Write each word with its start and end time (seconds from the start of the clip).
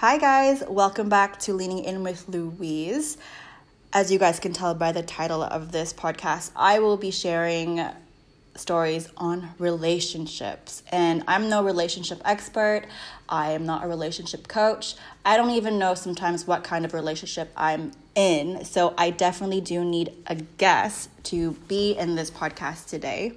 Hi, 0.00 0.16
guys. 0.16 0.64
Welcome 0.66 1.10
back 1.10 1.38
to 1.40 1.52
Leaning 1.52 1.84
In 1.84 2.02
with 2.02 2.26
Louise. 2.26 3.18
As 3.92 4.10
you 4.10 4.18
guys 4.18 4.40
can 4.40 4.54
tell 4.54 4.74
by 4.74 4.92
the 4.92 5.02
title 5.02 5.42
of 5.42 5.72
this 5.72 5.92
podcast, 5.92 6.52
I 6.56 6.78
will 6.78 6.96
be 6.96 7.10
sharing 7.10 7.84
stories 8.56 9.10
on 9.18 9.50
relationships. 9.58 10.82
And 10.90 11.22
I'm 11.28 11.50
no 11.50 11.62
relationship 11.62 12.22
expert, 12.24 12.86
I 13.28 13.50
am 13.50 13.66
not 13.66 13.84
a 13.84 13.88
relationship 13.88 14.48
coach. 14.48 14.94
I 15.22 15.36
don't 15.36 15.50
even 15.50 15.78
know 15.78 15.92
sometimes 15.92 16.46
what 16.46 16.64
kind 16.64 16.86
of 16.86 16.94
relationship 16.94 17.52
I'm 17.54 17.92
in. 18.14 18.64
So 18.64 18.94
I 18.96 19.10
definitely 19.10 19.60
do 19.60 19.84
need 19.84 20.14
a 20.26 20.36
guest 20.36 21.10
to 21.24 21.52
be 21.68 21.92
in 21.92 22.14
this 22.14 22.30
podcast 22.30 22.86
today. 22.86 23.34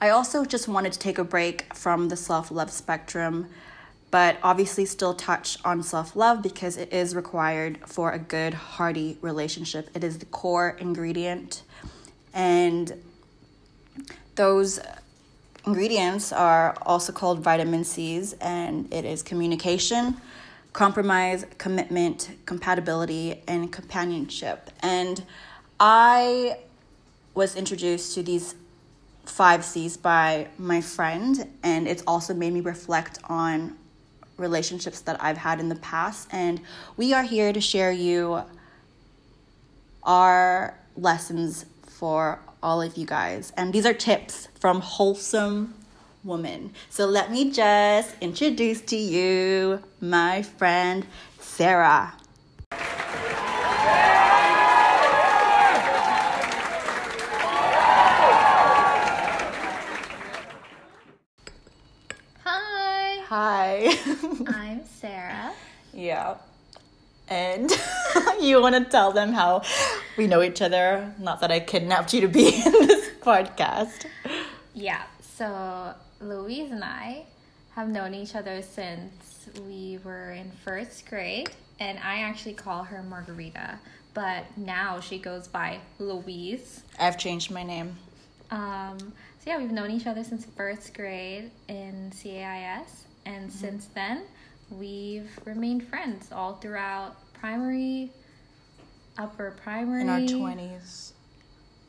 I 0.00 0.08
also 0.08 0.46
just 0.46 0.66
wanted 0.66 0.94
to 0.94 0.98
take 0.98 1.18
a 1.18 1.24
break 1.24 1.74
from 1.74 2.08
the 2.08 2.16
self 2.16 2.50
love 2.50 2.70
spectrum, 2.70 3.50
but 4.16 4.38
obviously 4.42 4.86
still 4.86 5.12
touch 5.12 5.58
on 5.62 5.82
self 5.82 6.16
love 6.16 6.42
because 6.42 6.78
it 6.78 6.90
is 6.90 7.14
required 7.14 7.78
for 7.84 8.12
a 8.12 8.18
good, 8.18 8.54
hearty 8.54 9.18
relationship. 9.20 9.90
It 9.92 10.02
is 10.02 10.16
the 10.16 10.24
core 10.24 10.74
ingredient. 10.80 11.62
And 12.32 12.94
those 14.34 14.80
ingredients 15.66 16.32
are 16.32 16.74
also 16.80 17.12
called 17.12 17.40
vitamin 17.40 17.84
C's, 17.84 18.32
and 18.40 18.90
it 18.90 19.04
is 19.04 19.22
communication, 19.22 20.16
compromise, 20.72 21.44
commitment, 21.58 22.30
compatibility, 22.46 23.42
and 23.46 23.70
companionship. 23.70 24.70
And 24.80 25.22
I 25.78 26.60
was 27.34 27.54
introduced 27.54 28.14
to 28.14 28.22
these 28.22 28.54
five 29.26 29.62
C's 29.62 29.98
by 29.98 30.48
my 30.56 30.80
friend, 30.80 31.46
and 31.62 31.86
it's 31.86 32.02
also 32.06 32.32
made 32.32 32.54
me 32.54 32.62
reflect 32.62 33.18
on 33.24 33.76
relationships 34.36 35.00
that 35.00 35.22
I've 35.22 35.38
had 35.38 35.60
in 35.60 35.68
the 35.68 35.76
past. 35.76 36.28
And 36.32 36.60
we 36.96 37.12
are 37.12 37.22
here 37.22 37.52
to 37.52 37.60
share 37.60 37.92
you 37.92 38.42
our 40.02 40.78
lessons 40.96 41.66
for 41.86 42.40
all 42.62 42.82
of 42.82 42.96
you 42.96 43.06
guys. 43.06 43.52
And 43.56 43.72
these 43.72 43.86
are 43.86 43.94
tips 43.94 44.48
from 44.58 44.80
Wholesome 44.80 45.74
Woman. 46.24 46.72
So 46.90 47.06
let 47.06 47.30
me 47.30 47.50
just 47.50 48.14
introduce 48.20 48.80
to 48.82 48.96
you 48.96 49.82
my 50.00 50.42
friend 50.42 51.06
Sarah. 51.38 52.14
Hi, 62.44 63.20
Hi. 63.28 63.95
I'm 64.46 64.84
Sarah. 64.86 65.52
yeah. 65.92 66.36
And 67.28 67.72
you 68.40 68.62
want 68.62 68.76
to 68.76 68.84
tell 68.88 69.10
them 69.10 69.32
how 69.32 69.62
we 70.16 70.28
know 70.28 70.42
each 70.42 70.62
other? 70.62 71.12
Not 71.18 71.40
that 71.40 71.50
I 71.50 71.58
kidnapped 71.58 72.14
you 72.14 72.20
to 72.20 72.28
be 72.28 72.46
in 72.66 72.72
this 72.86 73.10
podcast. 73.20 74.06
Yeah, 74.74 75.02
so 75.20 75.92
Louise 76.20 76.70
and 76.70 76.84
I 76.84 77.24
have 77.74 77.88
known 77.88 78.14
each 78.14 78.36
other 78.36 78.62
since 78.62 79.48
we 79.66 79.98
were 80.04 80.32
in 80.32 80.52
first 80.64 81.08
grade, 81.08 81.50
and 81.80 81.98
I 81.98 82.20
actually 82.20 82.54
call 82.54 82.84
her 82.84 83.02
Margarita, 83.02 83.78
but 84.14 84.44
now 84.56 85.00
she 85.00 85.18
goes 85.18 85.48
by 85.48 85.80
Louise. 85.98 86.82
I've 86.98 87.18
changed 87.18 87.50
my 87.50 87.64
name. 87.64 87.96
Um, 88.52 88.98
so 88.98 89.50
yeah, 89.50 89.58
we've 89.58 89.72
known 89.72 89.90
each 89.90 90.06
other 90.06 90.22
since 90.22 90.44
first 90.44 90.94
grade 90.94 91.50
in 91.68 92.12
CAIS, 92.12 93.04
and 93.26 93.52
since 93.52 93.86
then 93.94 94.22
we've 94.70 95.28
remained 95.44 95.86
friends 95.86 96.32
all 96.32 96.54
throughout 96.54 97.16
primary, 97.34 98.10
upper 99.18 99.50
primary, 99.62 100.00
In 100.02 100.08
our 100.08 100.20
20s. 100.20 101.12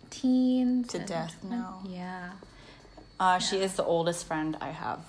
teens 0.10 0.88
To 0.90 1.00
death 1.00 1.36
twen- 1.40 1.52
now. 1.60 1.82
Yeah. 1.88 2.32
Uh, 3.20 3.40
She 3.40 3.58
is 3.58 3.74
the 3.76 3.84
oldest 3.84 4.26
friend 4.26 4.58
I 4.62 4.70
have, 4.72 5.00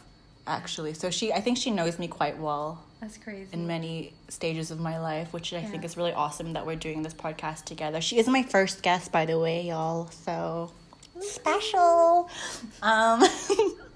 actually. 0.46 0.94
So 0.94 1.10
she, 1.10 1.32
I 1.32 1.40
think 1.40 1.58
she 1.58 1.70
knows 1.70 1.98
me 1.98 2.08
quite 2.08 2.38
well 2.38 2.82
That's 3.00 3.18
crazy. 3.18 3.48
in 3.52 3.66
many 3.66 4.14
stages 4.28 4.70
of 4.70 4.80
my 4.80 4.98
life, 4.98 5.32
which 5.32 5.52
I 5.52 5.62
think 5.62 5.84
is 5.84 5.96
really 5.96 6.12
awesome 6.14 6.54
that 6.54 6.64
we're 6.64 6.76
doing 6.76 7.02
this 7.02 7.12
podcast 7.14 7.64
together. 7.64 8.00
She 8.00 8.18
is 8.18 8.26
my 8.28 8.42
first 8.42 8.82
guest, 8.82 9.12
by 9.12 9.26
the 9.26 9.38
way, 9.38 9.62
y'all. 9.66 10.08
So 10.24 10.72
special. 11.20 12.30
Um, 12.80 13.22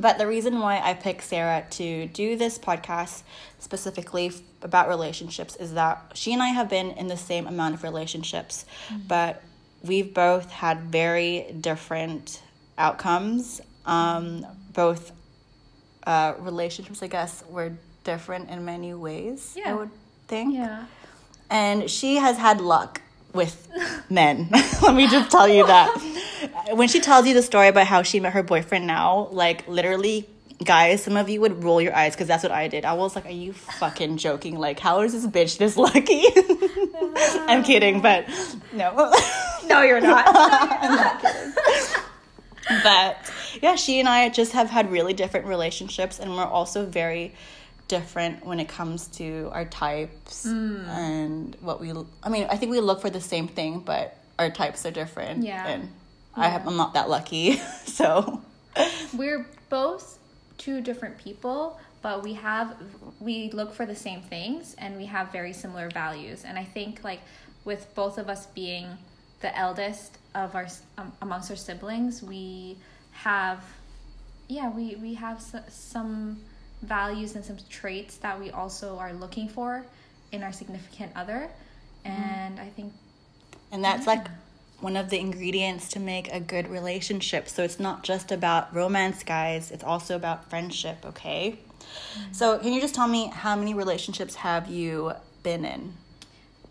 but 0.00 0.18
the 0.18 0.26
reason 0.26 0.60
why 0.60 0.80
I 0.80 0.94
picked 0.94 1.22
Sarah 1.24 1.64
to 1.70 2.06
do 2.08 2.36
this 2.36 2.58
podcast 2.58 3.22
specifically 3.58 4.26
f- 4.28 4.40
about 4.62 4.88
relationships 4.88 5.56
is 5.56 5.74
that 5.74 6.12
she 6.14 6.32
and 6.32 6.42
I 6.42 6.48
have 6.48 6.68
been 6.68 6.90
in 6.92 7.08
the 7.08 7.16
same 7.16 7.46
amount 7.46 7.74
of 7.74 7.82
relationships, 7.82 8.64
but 9.06 9.42
we've 9.82 10.12
both 10.12 10.50
had 10.50 10.80
very 10.82 11.54
different 11.60 12.42
outcomes. 12.76 13.60
Um, 13.86 14.44
both 14.72 15.12
uh, 16.06 16.34
relationships, 16.38 17.02
I 17.02 17.06
guess, 17.06 17.42
were 17.48 17.72
different 18.04 18.50
in 18.50 18.64
many 18.64 18.94
ways. 18.94 19.54
yeah. 19.56 19.70
I 19.70 19.74
would 19.74 19.90
think. 20.26 20.54
yeah. 20.54 20.86
And 21.50 21.90
she 21.90 22.16
has 22.16 22.36
had 22.36 22.60
luck 22.60 23.00
with 23.32 23.68
men. 24.10 24.48
Let 24.82 24.94
me 24.94 25.08
just 25.08 25.30
tell 25.30 25.48
you 25.48 25.66
that. 25.66 25.94
When 26.72 26.88
she 26.88 27.00
tells 27.00 27.26
you 27.26 27.34
the 27.34 27.42
story 27.42 27.68
about 27.68 27.86
how 27.86 28.02
she 28.02 28.20
met 28.20 28.32
her 28.32 28.42
boyfriend 28.42 28.86
now, 28.86 29.28
like 29.30 29.66
literally, 29.68 30.28
guys, 30.64 31.02
some 31.02 31.16
of 31.16 31.28
you 31.28 31.40
would 31.40 31.62
roll 31.62 31.80
your 31.80 31.94
eyes 31.94 32.14
because 32.14 32.26
that's 32.26 32.42
what 32.42 32.52
I 32.52 32.68
did. 32.68 32.84
I 32.84 32.94
was 32.94 33.14
like, 33.14 33.26
are 33.26 33.30
you 33.30 33.52
fucking 33.52 34.16
joking? 34.16 34.58
Like, 34.58 34.80
how 34.80 35.00
is 35.00 35.12
this 35.12 35.26
bitch 35.26 35.58
this 35.58 35.76
lucky? 35.76 36.24
I'm 37.46 37.62
kidding, 37.62 38.00
but 38.00 38.26
no. 38.72 39.12
No, 39.66 39.82
you're 39.82 40.00
not. 40.00 40.26
but 42.82 43.32
yeah, 43.62 43.76
she 43.76 44.00
and 44.00 44.08
I 44.08 44.28
just 44.28 44.52
have 44.52 44.70
had 44.70 44.90
really 44.90 45.12
different 45.12 45.46
relationships, 45.46 46.18
and 46.18 46.36
we're 46.36 46.44
also 46.44 46.86
very 46.86 47.34
different 47.88 48.44
when 48.44 48.60
it 48.60 48.68
comes 48.68 49.08
to 49.08 49.48
our 49.52 49.64
types 49.64 50.44
and 50.44 51.56
what 51.60 51.80
we. 51.80 51.92
I 52.22 52.28
mean, 52.28 52.46
I 52.50 52.56
think 52.56 52.70
we 52.70 52.80
look 52.80 53.00
for 53.00 53.10
the 53.10 53.20
same 53.20 53.48
thing, 53.48 53.80
but 53.80 54.16
our 54.38 54.50
types 54.50 54.84
are 54.86 54.90
different. 54.90 55.42
Yeah. 55.44 55.66
and 55.66 55.88
I 56.36 56.48
have, 56.48 56.66
I'm 56.68 56.76
not 56.76 56.94
that 56.94 57.08
lucky, 57.10 57.56
so 57.86 58.40
We're 59.16 59.44
both 59.70 60.18
two 60.56 60.80
different 60.80 61.18
people, 61.18 61.80
but 62.02 62.22
we 62.22 62.34
have 62.34 62.76
we 63.20 63.50
look 63.50 63.74
for 63.74 63.86
the 63.86 63.96
same 63.96 64.20
things 64.22 64.76
and 64.78 64.96
we 64.96 65.06
have 65.06 65.32
very 65.32 65.52
similar 65.52 65.88
values. 65.90 66.44
And 66.44 66.56
I 66.58 66.64
think 66.64 67.02
like 67.02 67.20
with 67.64 67.92
both 67.96 68.18
of 68.18 68.28
us 68.28 68.46
being 68.46 68.86
the 69.40 69.56
eldest 69.56 70.18
of 70.34 70.54
our 70.54 70.68
um, 70.96 71.12
amongst 71.22 71.50
our 71.50 71.56
siblings, 71.56 72.22
we 72.22 72.76
have 73.12 73.64
yeah, 74.48 74.70
we 74.70 74.94
we 74.96 75.14
have 75.14 75.38
s- 75.38 75.56
some 75.74 76.38
values 76.82 77.34
and 77.34 77.44
some 77.44 77.56
traits 77.68 78.16
that 78.18 78.38
we 78.38 78.50
also 78.50 78.98
are 78.98 79.12
looking 79.12 79.48
for 79.48 79.84
in 80.32 80.42
our 80.42 80.52
significant 80.52 81.12
other. 81.16 81.48
Mm-hmm. 82.04 82.22
And 82.22 82.60
I 82.60 82.68
think 82.68 82.92
and 83.70 83.84
that's 83.84 84.06
like 84.06 84.26
one 84.80 84.96
of 84.96 85.10
the 85.10 85.18
ingredients 85.18 85.88
to 85.90 86.00
make 86.00 86.32
a 86.32 86.40
good 86.40 86.68
relationship. 86.68 87.48
So 87.48 87.64
it's 87.64 87.80
not 87.80 88.04
just 88.04 88.30
about 88.30 88.74
romance, 88.74 89.24
guys. 89.24 89.70
It's 89.70 89.84
also 89.84 90.16
about 90.16 90.48
friendship. 90.48 91.04
Okay. 91.04 91.58
Mm-hmm. 91.58 92.32
So 92.32 92.58
can 92.58 92.72
you 92.72 92.80
just 92.80 92.94
tell 92.94 93.08
me 93.08 93.28
how 93.28 93.56
many 93.56 93.74
relationships 93.74 94.36
have 94.36 94.68
you 94.68 95.12
been 95.42 95.64
in? 95.64 95.94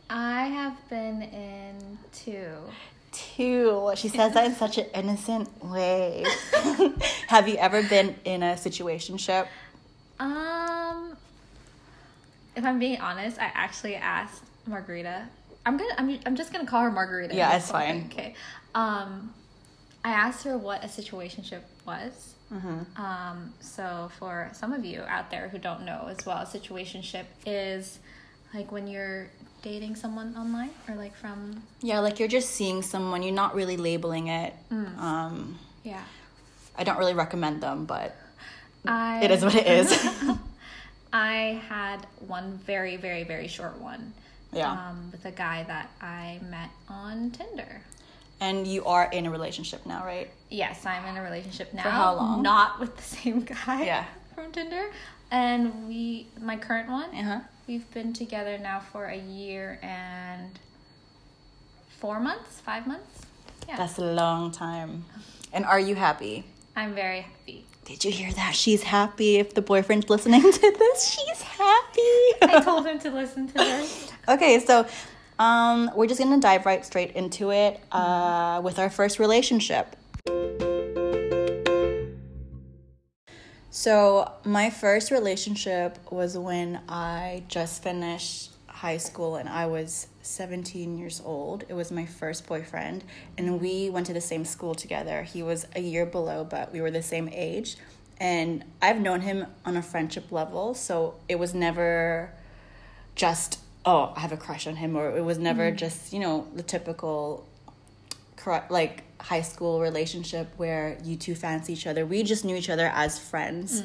I 0.09 0.45
have 0.47 0.89
been 0.89 1.21
in 1.21 1.97
two. 2.13 2.51
Two. 3.11 3.91
She 3.95 4.07
says 4.07 4.33
that 4.33 4.45
in 4.45 4.55
such 4.55 4.77
an 4.77 4.85
innocent 4.93 5.65
way. 5.65 6.23
Have 7.27 7.47
you 7.47 7.55
ever 7.55 7.83
been 7.83 8.15
in 8.25 8.43
a 8.43 8.53
situationship? 8.53 9.47
Um, 10.19 11.17
if 12.55 12.65
I'm 12.65 12.79
being 12.79 12.99
honest, 12.99 13.39
I 13.39 13.51
actually 13.53 13.95
asked 13.95 14.43
Margarita. 14.65 15.27
I'm 15.65 15.77
gonna. 15.77 15.93
I'm. 15.97 16.19
I'm 16.25 16.35
just 16.35 16.51
gonna 16.51 16.65
call 16.65 16.83
her 16.83 16.91
Margarita. 16.91 17.35
Yeah, 17.35 17.55
it's 17.55 17.71
fine. 17.71 18.05
Okay. 18.11 18.35
Um, 18.73 19.33
I 20.03 20.11
asked 20.11 20.43
her 20.45 20.57
what 20.57 20.83
a 20.83 20.87
situationship 20.87 21.61
was. 21.85 22.35
Mm-hmm. 22.53 23.01
Um, 23.01 23.53
so 23.59 24.09
for 24.17 24.49
some 24.53 24.71
of 24.71 24.85
you 24.85 25.01
out 25.01 25.29
there 25.29 25.49
who 25.49 25.57
don't 25.57 25.83
know 25.83 26.07
as 26.09 26.25
well, 26.25 26.37
a 26.37 26.45
situationship 26.45 27.25
is 27.45 27.99
like 28.53 28.71
when 28.71 28.87
you're 28.87 29.27
dating 29.61 29.95
someone 29.95 30.35
online 30.37 30.69
or 30.87 30.95
like 30.95 31.15
from 31.15 31.61
Yeah, 31.81 31.99
like 31.99 32.19
you're 32.19 32.29
just 32.29 32.51
seeing 32.51 32.81
someone, 32.81 33.21
you're 33.21 33.33
not 33.33 33.53
really 33.55 33.75
labeling 33.75 34.27
it. 34.27 34.53
Mm. 34.71 34.97
Um, 34.97 35.59
yeah. 35.83 36.03
I 36.77 36.83
don't 36.83 36.97
really 36.97 37.13
recommend 37.13 37.61
them, 37.61 37.85
but 37.85 38.15
I 38.87 39.23
it 39.23 39.31
is 39.31 39.43
what 39.43 39.55
it 39.55 39.67
is. 39.67 39.91
I 41.13 41.61
had 41.69 42.05
one 42.27 42.59
very, 42.65 42.97
very, 42.97 43.23
very 43.23 43.47
short 43.47 43.79
one. 43.79 44.13
Yeah. 44.53 44.71
Um, 44.71 45.09
with 45.11 45.25
a 45.25 45.31
guy 45.31 45.63
that 45.63 45.89
I 46.01 46.39
met 46.49 46.69
on 46.89 47.31
Tinder. 47.31 47.81
and 48.39 48.65
you 48.65 48.85
are 48.85 49.09
in 49.11 49.25
a 49.25 49.29
relationship 49.29 49.85
now, 49.85 50.05
right? 50.05 50.29
Yes, 50.49 50.85
I'm 50.85 51.05
in 51.05 51.17
a 51.17 51.21
relationship 51.23 51.73
now. 51.73 51.83
For 51.83 51.89
how 51.89 52.15
long? 52.15 52.41
Not 52.41 52.79
with 52.79 52.95
the 52.95 53.03
same 53.03 53.41
guy. 53.41 53.83
Yeah. 53.85 54.05
from 54.35 54.51
Tinder, 54.51 54.85
and 55.31 55.87
we 55.87 56.27
my 56.41 56.55
current 56.55 56.89
one. 56.89 57.09
Uh-huh. 57.15 57.39
We've 57.67 57.89
been 57.93 58.13
together 58.13 58.57
now 58.57 58.79
for 58.79 59.05
a 59.05 59.17
year 59.17 59.79
and 59.81 60.57
four 61.99 62.19
months, 62.19 62.61
five 62.61 62.87
months. 62.87 63.25
Yeah, 63.67 63.75
That's 63.77 63.97
a 63.97 64.05
long 64.05 64.51
time. 64.51 65.03
And 65.51 65.65
are 65.65 65.79
you 65.79 65.95
happy? 65.95 66.45
I'm 66.75 66.93
very 66.93 67.21
happy. 67.21 67.65
Did 67.87 68.03
you 68.03 68.11
hear 68.11 68.33
that? 68.33 68.53
She's 68.53 68.83
happy. 68.83 69.37
If 69.37 69.53
the 69.53 69.61
boyfriend's 69.61 70.09
listening 70.09 70.41
to 70.41 70.59
this, 70.77 71.09
she's 71.09 71.41
happy. 71.41 72.01
I 72.41 72.61
told 72.61 72.85
him 72.85 72.99
to 72.99 73.09
listen 73.11 73.47
to 73.47 73.53
this. 73.53 74.11
okay, 74.27 74.59
so 74.59 74.85
um, 75.39 75.89
we're 75.95 76.07
just 76.07 76.19
gonna 76.19 76.41
dive 76.41 76.65
right 76.65 76.85
straight 76.85 77.11
into 77.11 77.51
it 77.51 77.79
uh, 77.93 78.59
with 78.61 78.77
our 78.77 78.89
first 78.89 79.19
relationship. 79.19 79.95
So, 83.69 84.33
my 84.43 84.69
first 84.69 85.09
relationship 85.09 85.97
was 86.11 86.37
when 86.37 86.81
I 86.89 87.43
just 87.47 87.83
finished 87.83 88.51
high 88.77 88.97
school 88.97 89.37
and 89.37 89.49
I 89.49 89.65
was 89.65 90.07
17 90.21 90.99
years 90.99 91.19
old. 91.25 91.63
It 91.67 91.73
was 91.73 91.91
my 91.91 92.05
first 92.05 92.45
boyfriend, 92.45 93.03
and 93.37 93.59
we 93.59 93.89
went 93.89 94.05
to 94.05 94.13
the 94.13 94.21
same 94.21 94.45
school 94.45 94.75
together. 94.75 95.23
He 95.23 95.41
was 95.41 95.65
a 95.75 95.79
year 95.79 96.05
below, 96.05 96.43
but 96.43 96.71
we 96.71 96.81
were 96.81 96.91
the 96.91 97.01
same 97.01 97.27
age. 97.31 97.77
And 98.19 98.63
I've 98.81 98.99
known 98.99 99.21
him 99.21 99.47
on 99.65 99.77
a 99.77 99.81
friendship 99.81 100.31
level, 100.31 100.75
so 100.75 101.15
it 101.27 101.39
was 101.39 101.53
never 101.53 102.31
just, 103.15 103.59
oh, 103.85 104.13
I 104.15 104.19
have 104.19 104.31
a 104.31 104.37
crush 104.37 104.67
on 104.67 104.75
him, 104.75 104.95
or 104.95 105.17
it 105.17 105.23
was 105.23 105.39
never 105.39 105.71
just, 105.71 106.13
you 106.13 106.19
know, 106.19 106.47
the 106.55 106.63
typical 106.63 107.47
like 108.69 109.03
high 109.19 109.41
school 109.41 109.81
relationship 109.81 110.47
where 110.55 110.97
you 111.03 111.17
two 111.17 111.35
fancy 111.35 111.73
each 111.73 111.85
other. 111.85 112.05
We 112.05 112.23
just 112.23 112.45
knew 112.45 112.55
each 112.55 112.69
other 112.69 112.89
as 112.93 113.19
friends 113.19 113.83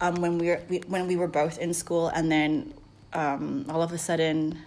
um, 0.00 0.14
when 0.16 0.38
we 0.38 0.46
were 0.48 0.60
we, 0.68 0.78
when 0.86 1.08
we 1.08 1.16
were 1.16 1.26
both 1.26 1.58
in 1.58 1.74
school, 1.74 2.08
and 2.08 2.30
then 2.30 2.74
um, 3.14 3.66
all 3.68 3.82
of 3.82 3.92
a 3.92 3.98
sudden 3.98 4.58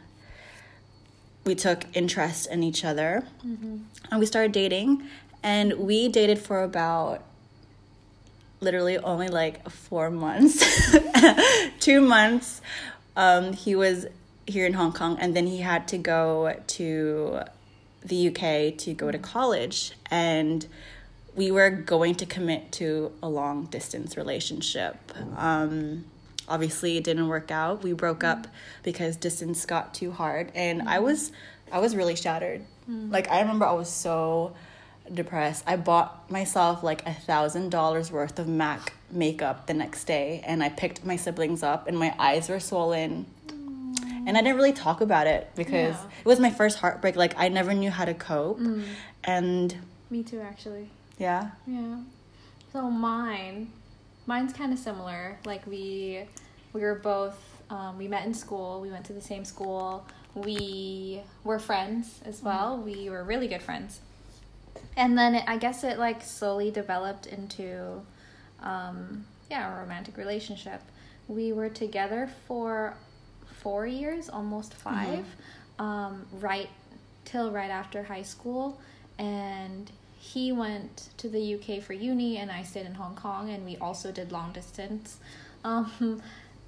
we 1.46 1.56
took 1.56 1.86
interest 1.94 2.50
in 2.52 2.64
each 2.64 2.84
other, 2.84 3.24
and 4.12 4.20
we 4.20 4.26
started 4.26 4.52
dating, 4.52 5.04
and 5.44 5.74
we 5.74 6.10
dated 6.10 6.40
for 6.40 6.64
about 6.64 7.24
literally 8.60 8.98
only 8.98 9.28
like 9.28 9.70
four 9.70 10.10
months, 10.10 10.64
two 11.80 12.02
months. 12.02 12.62
Um, 13.16 13.54
he 13.54 13.76
was 13.76 14.08
here 14.46 14.66
in 14.66 14.74
Hong 14.74 14.92
Kong, 14.94 15.18
and 15.20 15.36
then 15.36 15.48
he 15.48 15.60
had 15.60 15.88
to 15.90 15.98
go 15.98 16.60
to 16.68 17.42
the 18.04 18.28
UK 18.28 18.78
to 18.80 18.94
go 18.94 19.12
to 19.12 19.18
college, 19.18 19.94
and 20.10 20.68
we 21.36 21.52
were 21.52 21.70
going 21.70 22.16
to 22.16 22.26
commit 22.26 22.72
to 22.74 23.12
a 23.22 23.30
long 23.30 23.66
distance 23.66 24.18
relationship. 24.18 24.98
Um, 25.38 26.06
obviously, 26.48 26.98
it 26.98 27.04
didn't 27.04 27.28
work 27.28 27.52
out. 27.52 27.84
We 27.84 27.94
broke 27.94 28.24
up 28.24 28.48
because 28.84 29.16
distance 29.18 29.66
got 29.66 29.94
too 29.94 30.12
hard, 30.12 30.52
and 30.56 30.88
I 30.88 31.00
was, 31.00 31.32
I 31.72 31.80
was 31.80 31.96
really 31.96 32.16
shattered. 32.16 32.62
Mm. 32.90 33.12
Like 33.12 33.30
I 33.30 33.42
remember, 33.42 33.66
I 33.66 33.74
was 33.74 33.90
so 33.90 34.56
depressed. 35.14 35.64
I 35.68 35.76
bought 35.78 36.30
myself 36.30 36.84
like 36.84 37.06
a 37.08 37.14
thousand 37.14 37.70
dollars 37.70 38.12
worth 38.12 38.40
of 38.40 38.48
MAC 38.48 38.94
makeup 39.12 39.68
the 39.68 39.74
next 39.74 40.06
day, 40.06 40.42
and 40.46 40.64
I 40.64 40.70
picked 40.70 41.06
my 41.06 41.16
siblings 41.16 41.64
up, 41.64 41.88
and 41.88 41.98
my 41.98 42.14
eyes 42.20 42.50
were 42.50 42.60
swollen. 42.60 43.26
Mm. 43.48 44.28
And 44.28 44.38
I 44.38 44.42
didn't 44.42 44.58
really 44.58 44.74
talk 44.74 45.00
about 45.00 45.26
it 45.28 45.50
because 45.56 45.96
Yeah. 45.96 46.06
it 46.20 46.26
was 46.26 46.40
my 46.40 46.50
first 46.50 46.80
heartbreak. 46.80 47.16
Like 47.16 47.34
I 47.38 47.48
never 47.50 47.74
knew 47.74 47.90
how 47.92 48.04
to 48.06 48.14
cope, 48.14 48.60
mm. 48.60 48.84
and 49.24 49.76
Me 50.10 50.24
too, 50.24 50.42
actually. 50.42 50.90
yeah, 51.18 51.52
Yeah. 51.66 51.98
So 52.74 52.90
mine, 52.92 53.72
mine's 54.28 54.54
kind 54.54 54.72
of 54.72 54.80
similar. 54.80 55.40
Like 55.46 55.66
we, 55.66 56.26
we 56.74 56.82
were 56.82 56.96
both. 56.96 57.38
Um, 57.70 57.98
we 57.98 58.08
met 58.08 58.26
in 58.26 58.34
school. 58.34 58.80
We 58.80 58.90
went 58.92 59.06
to 59.06 59.14
the 59.14 59.22
same 59.22 59.44
school. 59.44 60.06
We 60.36 61.22
were 61.44 61.60
friends 61.60 62.22
as 62.24 62.42
well. 62.44 62.78
We 62.78 63.10
were 63.10 63.24
really 63.24 63.48
good 63.48 63.62
friends. 63.64 64.00
And 64.96 65.18
then 65.18 65.36
it, 65.36 65.44
I 65.48 65.58
guess 65.58 65.84
it 65.84 65.98
like 65.98 66.24
slowly 66.24 66.72
developed 66.72 67.26
into, 67.26 68.02
um, 68.62 69.26
yeah, 69.50 69.76
a 69.76 69.82
romantic 69.82 70.16
relationship. 70.16 70.82
We 71.28 71.52
were 71.52 71.70
together 71.70 72.30
for 72.48 72.96
four 73.62 73.86
years, 73.88 74.30
almost 74.30 74.76
5 74.76 75.26
um, 75.80 76.26
right 76.34 76.70
till 77.26 77.52
right 77.52 77.70
after 77.70 78.04
high 78.04 78.22
school, 78.22 78.80
and 79.18 79.92
he 80.34 80.52
went 80.52 81.10
to 81.18 81.30
the 81.30 81.56
UK 81.56 81.82
for 81.82 81.94
uni, 81.94 82.38
and 82.38 82.52
I 82.52 82.64
stayed 82.64 82.86
in 82.86 82.96
Hong 82.96 83.16
Kong, 83.16 83.50
and 83.50 83.64
we 83.66 83.78
also 83.78 84.12
did 84.12 84.32
long 84.32 84.52
distance. 84.54 85.18
Um, 85.64 86.22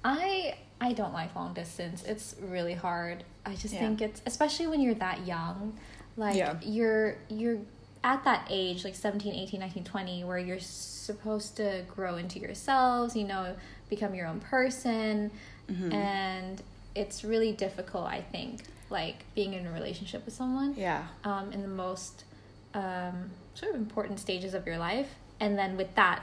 I 0.04 0.54
I 0.80 0.92
don't 0.94 1.12
like 1.12 1.34
long 1.34 1.52
distance. 1.52 2.02
It's 2.04 2.34
really 2.40 2.74
hard. 2.74 3.24
I 3.44 3.54
just 3.54 3.74
Yeah. 3.74 3.80
think 3.80 4.00
it's 4.00 4.22
especially 4.26 4.66
when 4.66 4.80
you're 4.80 4.94
that 4.94 5.26
young, 5.26 5.76
like 6.16 6.36
Yeah. 6.36 6.58
you're 6.62 7.16
you're 7.28 7.58
at 8.02 8.24
that 8.24 8.46
age 8.48 8.82
like 8.82 8.94
17 8.94 9.34
18 9.34 9.60
19 9.60 9.84
20 9.84 10.24
where 10.24 10.38
you're 10.38 10.58
supposed 10.58 11.54
to 11.58 11.84
grow 11.94 12.16
into 12.16 12.38
yourselves 12.38 13.14
you 13.14 13.24
know 13.26 13.54
become 13.90 14.14
your 14.14 14.26
own 14.26 14.40
person 14.40 15.30
Mm-hmm. 15.70 15.92
and 15.92 16.62
it's 16.94 17.22
really 17.24 17.52
difficult 17.52 18.06
i 18.06 18.22
think 18.22 18.62
like 18.88 19.16
being 19.34 19.52
in 19.52 19.66
a 19.66 19.72
relationship 19.72 20.24
with 20.24 20.32
someone 20.34 20.74
yeah, 20.78 21.02
um, 21.24 21.52
in 21.52 21.60
the 21.60 21.68
most 21.86 22.24
um, 22.72 23.30
sort 23.60 23.74
of 23.74 23.80
important 23.80 24.18
stages 24.26 24.52
of 24.54 24.66
your 24.66 24.78
life 24.78 25.10
and 25.38 25.58
then 25.58 25.76
with 25.76 25.94
that 25.94 26.22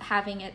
having 0.00 0.40
it 0.40 0.54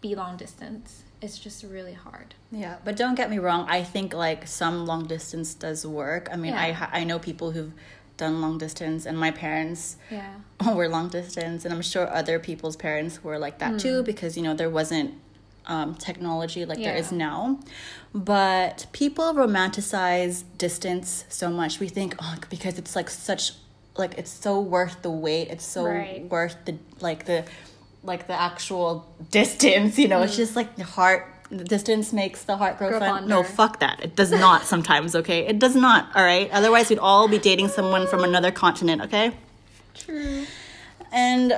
be 0.00 0.14
long 0.14 0.36
distance 0.36 1.02
it's 1.22 1.38
just 1.38 1.62
really 1.64 1.92
hard 1.92 2.34
yeah. 2.52 2.76
But 2.84 2.96
don't 2.96 3.14
get 3.14 3.30
me 3.30 3.38
wrong. 3.38 3.66
I 3.68 3.84
think 3.84 4.12
like 4.12 4.44
some 4.48 4.84
long 4.84 5.06
distance 5.06 5.54
does 5.54 5.86
work. 5.86 6.28
I 6.32 6.36
mean, 6.36 6.52
I 6.52 6.68
Yeah. 6.68 6.72
ha- 6.80 6.90
I 6.92 7.04
know 7.04 7.20
people 7.20 7.52
who've 7.52 7.72
done 8.16 8.40
long 8.42 8.58
distance, 8.58 9.06
and 9.06 9.16
my 9.16 9.30
parents 9.30 9.96
yeah 10.10 10.34
were 10.74 10.88
long 10.88 11.08
distance, 11.10 11.64
and 11.64 11.72
I'm 11.72 11.80
sure 11.82 12.12
other 12.12 12.40
people's 12.40 12.74
parents 12.74 13.22
were 13.22 13.38
like 13.38 13.58
that 13.58 13.78
too 13.78 14.02
because 14.02 14.36
you 14.36 14.42
know 14.42 14.54
there 14.54 14.68
wasn't 14.80 15.14
um, 15.66 15.94
technology 15.94 16.64
like 16.64 16.78
there 16.78 16.94
Yeah. 16.94 17.00
is 17.04 17.12
now. 17.12 17.60
But 18.12 18.86
people 18.90 19.32
romanticize 19.32 20.42
distance 20.58 21.24
so 21.28 21.50
much. 21.50 21.78
We 21.78 21.88
think 21.88 22.16
oh 22.18 22.34
because 22.50 22.78
it's 22.78 22.96
like 22.96 23.08
such 23.10 23.52
like 24.00 24.18
it's 24.18 24.30
so 24.30 24.60
worth 24.60 25.02
the 25.02 25.10
wait. 25.10 25.48
It's 25.48 25.64
so 25.64 25.84
Right. 25.84 26.24
worth 26.28 26.56
the 26.64 26.76
like 27.00 27.26
the 27.26 27.44
like 28.02 28.26
the 28.26 28.40
actual 28.40 29.06
distance. 29.30 29.98
You 29.98 30.08
know, 30.08 30.22
it's 30.22 30.34
mm. 30.34 30.38
just 30.38 30.56
like 30.56 30.74
the 30.76 30.84
heart. 30.84 31.32
The 31.50 31.64
distance 31.64 32.12
makes 32.12 32.44
the 32.44 32.56
heart 32.56 32.78
grow, 32.78 32.90
Grow 32.90 33.00
fond. 33.00 33.26
No, 33.26 33.42
fuck 33.42 33.80
that. 33.80 33.98
It 34.00 34.14
does 34.14 34.30
not 34.30 34.64
sometimes, 34.66 35.16
okay? 35.16 35.46
It 35.48 35.58
does 35.58 35.74
not, 35.74 36.08
all 36.14 36.22
right? 36.22 36.48
Otherwise, 36.52 36.90
we'd 36.90 37.00
all 37.00 37.26
be 37.26 37.38
dating 37.38 37.66
someone 37.68 38.06
from 38.06 38.22
another 38.22 38.52
continent, 38.52 39.02
okay? 39.02 39.32
true 39.94 40.46
And 41.10 41.52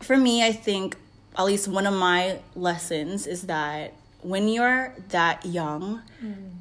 for 0.00 0.16
me, 0.16 0.42
I 0.42 0.52
think 0.52 0.96
at 1.36 1.44
least 1.44 1.68
one 1.68 1.86
of 1.86 1.92
my 1.92 2.38
lessons 2.54 3.26
is 3.26 3.42
that 3.42 3.92
when 4.22 4.48
you're 4.48 4.94
that 5.10 5.44
young, 5.44 6.02
mm. 6.24 6.52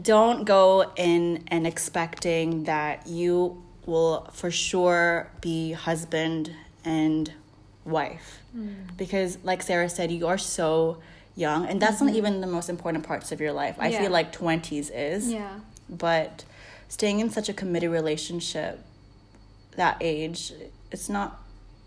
don't 0.00 0.44
go 0.44 0.92
in 0.96 1.44
and 1.48 1.66
expecting 1.66 2.64
that 2.64 3.06
you 3.08 3.62
will 3.88 4.28
for 4.32 4.50
sure 4.50 5.30
be 5.40 5.72
husband 5.72 6.52
and 6.84 7.32
wife. 7.84 8.38
Mm. 8.56 8.96
Because, 8.96 9.38
like 9.42 9.62
Sarah 9.62 9.88
said, 9.88 10.12
you 10.12 10.26
are 10.28 10.38
so 10.38 10.98
young, 11.34 11.66
and 11.66 11.80
that's 11.82 12.00
not 12.00 12.08
mm-hmm. 12.10 12.16
even 12.16 12.40
the 12.40 12.46
most 12.46 12.68
important 12.68 13.04
parts 13.04 13.32
of 13.32 13.40
your 13.40 13.52
life. 13.52 13.76
I 13.78 13.88
Yeah. 13.88 14.02
feel 14.02 14.10
like 14.10 14.32
20s 14.32 14.90
is 14.94 15.32
yeah 15.32 15.58
but 15.88 16.44
staying 16.88 17.20
in 17.20 17.30
such 17.30 17.48
a 17.48 17.52
committed 17.52 17.90
relationship 17.90 18.80
that 19.76 19.96
age 20.00 20.52
it's 20.90 21.08
not 21.08 21.40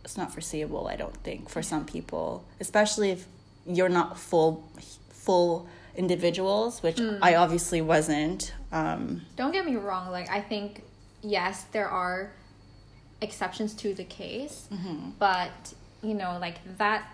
it's 0.04 0.18
not 0.18 0.34
foreseeable 0.34 0.88
i 0.88 0.96
don't 0.96 1.18
think 1.18 1.50
for 1.50 1.62
some 1.62 1.86
people 1.86 2.44
especially 2.60 3.12
if 3.12 3.26
you're 3.66 3.90
not 3.90 4.18
full 4.18 4.68
full 5.10 5.68
individuals 5.96 6.82
which 6.82 6.98
mm. 6.98 7.20
i 7.22 7.36
obviously 7.36 7.82
wasn't 7.82 8.54
um 8.72 9.22
don't 9.36 9.52
get 9.52 9.66
me 9.66 9.76
wrong 9.76 10.10
like 10.10 10.30
i 10.30 10.40
think 10.40 10.82
yes 11.22 11.66
there 11.72 11.88
are 11.88 12.32
exceptions 13.22 13.74
to 13.74 13.94
the 13.94 14.04
case 14.04 14.68
mm-hmm. 14.72 15.12
but 15.20 15.74
you 16.02 16.14
know 16.14 16.38
like 16.40 16.58
that 16.78 17.06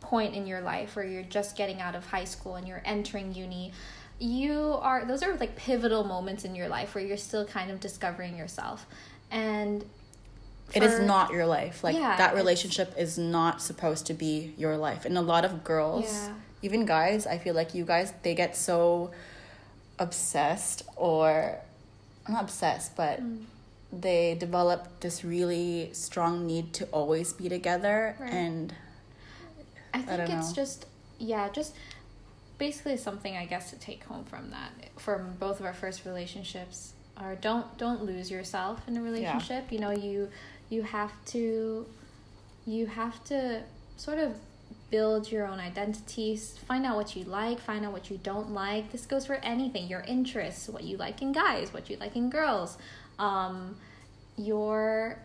point 0.00 0.34
in 0.34 0.46
your 0.46 0.60
life 0.60 0.96
where 0.96 1.04
you're 1.04 1.22
just 1.22 1.56
getting 1.56 1.80
out 1.80 1.94
of 1.94 2.06
high 2.06 2.24
school 2.24 2.56
and 2.56 2.66
you're 2.66 2.82
entering 2.84 3.34
uni 3.34 3.72
you 4.18 4.76
are 4.80 5.04
those 5.04 5.22
are 5.22 5.36
like 5.36 5.56
pivotal 5.56 6.04
moments 6.04 6.44
in 6.44 6.54
your 6.54 6.68
life 6.68 6.94
where 6.94 7.04
you're 7.04 7.16
still 7.16 7.44
kind 7.44 7.70
of 7.70 7.80
discovering 7.80 8.36
yourself. 8.36 8.86
And 9.30 9.84
it 10.74 10.82
is 10.82 11.00
not 11.00 11.32
your 11.32 11.46
life. 11.46 11.84
Like 11.84 11.94
Yeah, 11.94 12.16
that 12.16 12.34
relationship 12.34 12.94
is 12.98 13.16
not 13.16 13.62
supposed 13.62 14.06
to 14.06 14.14
be 14.14 14.54
your 14.58 14.76
life. 14.76 15.04
And 15.04 15.16
a 15.16 15.22
lot 15.22 15.44
of 15.44 15.64
girls 15.64 16.04
Yeah. 16.06 16.34
even 16.62 16.84
guys 16.84 17.26
i 17.26 17.38
feel 17.38 17.54
like 17.54 17.72
you 17.74 17.84
guys 17.84 18.12
they 18.22 18.34
get 18.34 18.56
so 18.56 19.12
obsessed 20.00 20.82
or 20.96 21.58
not 22.28 22.42
obsessed 22.44 22.94
but 22.96 23.20
Mm. 23.20 23.44
they 23.92 24.34
develop 24.34 25.00
this 25.00 25.24
really 25.24 25.90
strong 25.92 26.46
need 26.46 26.72
to 26.74 26.84
always 26.86 27.32
be 27.32 27.48
together 27.48 28.16
Right. 28.20 28.32
and 28.32 28.74
I 29.94 29.98
think 30.02 30.08
don't 30.28 30.30
it's 30.38 30.48
know. 30.50 30.54
just 30.54 30.86
yeah, 31.18 31.48
just 31.48 31.74
basically 32.58 32.96
something 32.96 33.36
I 33.36 33.46
guess 33.46 33.70
to 33.70 33.76
take 33.76 34.04
home 34.04 34.24
from 34.24 34.50
that 34.50 34.70
from 34.96 35.34
both 35.40 35.58
of 35.60 35.66
our 35.66 35.72
first 35.74 36.04
relationships 36.04 36.92
are 37.16 37.34
don't 37.34 37.76
don't 37.78 38.04
lose 38.04 38.30
yourself 38.30 38.86
in 38.86 38.96
a 38.96 39.02
relationship. 39.02 39.64
Yeah. 39.68 39.74
You 39.74 39.80
know, 39.80 39.90
you 39.90 40.28
you 40.70 40.82
have 40.82 41.12
to 41.26 41.86
you 42.66 42.86
have 42.86 43.24
to 43.24 43.62
sort 43.96 44.18
of 44.18 44.36
build 44.90 45.30
your 45.30 45.46
own 45.46 45.60
identities, 45.60 46.58
find 46.66 46.86
out 46.86 46.96
what 46.96 47.14
you 47.14 47.24
like, 47.24 47.60
find 47.60 47.84
out 47.84 47.92
what 47.92 48.10
you 48.10 48.18
don't 48.22 48.52
like. 48.52 48.90
This 48.90 49.06
goes 49.06 49.26
for 49.26 49.34
anything, 49.36 49.86
your 49.88 50.00
interests, 50.00 50.68
what 50.68 50.84
you 50.84 50.96
like 50.96 51.20
in 51.20 51.32
guys, 51.32 51.72
what 51.72 51.90
you 51.90 51.96
like 51.96 52.16
in 52.16 52.30
girls. 52.30 52.78
Um, 53.18 53.76
your 54.38 55.18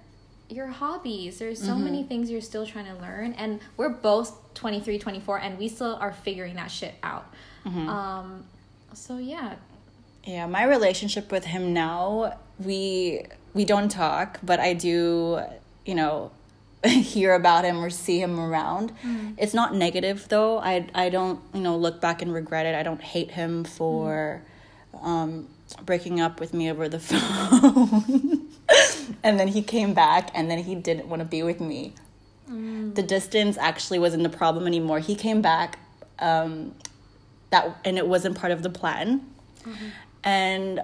your 0.49 0.67
hobbies 0.67 1.39
there's 1.39 1.59
so 1.59 1.73
mm-hmm. 1.73 1.85
many 1.85 2.03
things 2.03 2.29
you're 2.29 2.41
still 2.41 2.65
trying 2.65 2.85
to 2.85 2.95
learn 2.95 3.33
and 3.33 3.59
we're 3.77 3.89
both 3.89 4.53
23 4.55 4.99
24 4.99 5.39
and 5.39 5.57
we 5.57 5.67
still 5.67 5.95
are 5.95 6.11
figuring 6.11 6.55
that 6.55 6.69
shit 6.69 6.93
out 7.01 7.25
mm-hmm. 7.65 7.87
um 7.87 8.43
so 8.93 9.17
yeah 9.17 9.55
yeah 10.25 10.45
my 10.45 10.63
relationship 10.63 11.31
with 11.31 11.45
him 11.45 11.73
now 11.73 12.37
we 12.59 13.25
we 13.53 13.63
don't 13.63 13.89
talk 13.89 14.39
but 14.43 14.59
i 14.59 14.73
do 14.73 15.39
you 15.85 15.95
know 15.95 16.29
hear 16.89 17.33
about 17.33 17.63
him 17.63 17.83
or 17.83 17.89
see 17.89 18.21
him 18.21 18.39
around 18.39 18.91
mm-hmm. 18.91 19.31
it's 19.37 19.53
not 19.53 19.73
negative 19.73 20.27
though 20.29 20.59
i 20.59 20.85
i 20.93 21.09
don't 21.09 21.39
you 21.53 21.61
know 21.61 21.77
look 21.77 22.01
back 22.01 22.21
and 22.21 22.33
regret 22.33 22.65
it 22.65 22.75
i 22.75 22.83
don't 22.83 23.01
hate 23.01 23.31
him 23.31 23.63
for 23.63 24.41
mm-hmm. 24.93 25.05
um 25.05 25.47
breaking 25.85 26.19
up 26.19 26.39
with 26.39 26.53
me 26.53 26.69
over 26.69 26.89
the 26.89 26.99
phone 26.99 28.47
and 29.23 29.39
then 29.39 29.47
he 29.47 29.61
came 29.61 29.93
back 29.93 30.29
and 30.33 30.49
then 30.49 30.59
he 30.59 30.75
didn't 30.75 31.07
want 31.07 31.21
to 31.21 31.25
be 31.25 31.43
with 31.43 31.59
me. 31.59 31.93
Mm. 32.49 32.95
The 32.95 33.03
distance 33.03 33.57
actually 33.57 33.99
wasn't 33.99 34.23
the 34.23 34.29
problem 34.29 34.67
anymore. 34.67 34.99
He 34.99 35.15
came 35.15 35.41
back 35.41 35.79
um, 36.19 36.73
that 37.49 37.77
and 37.85 37.97
it 37.97 38.07
wasn't 38.07 38.37
part 38.37 38.51
of 38.51 38.63
the 38.63 38.69
plan. 38.69 39.25
Mm-hmm. 39.61 39.85
And 40.23 40.81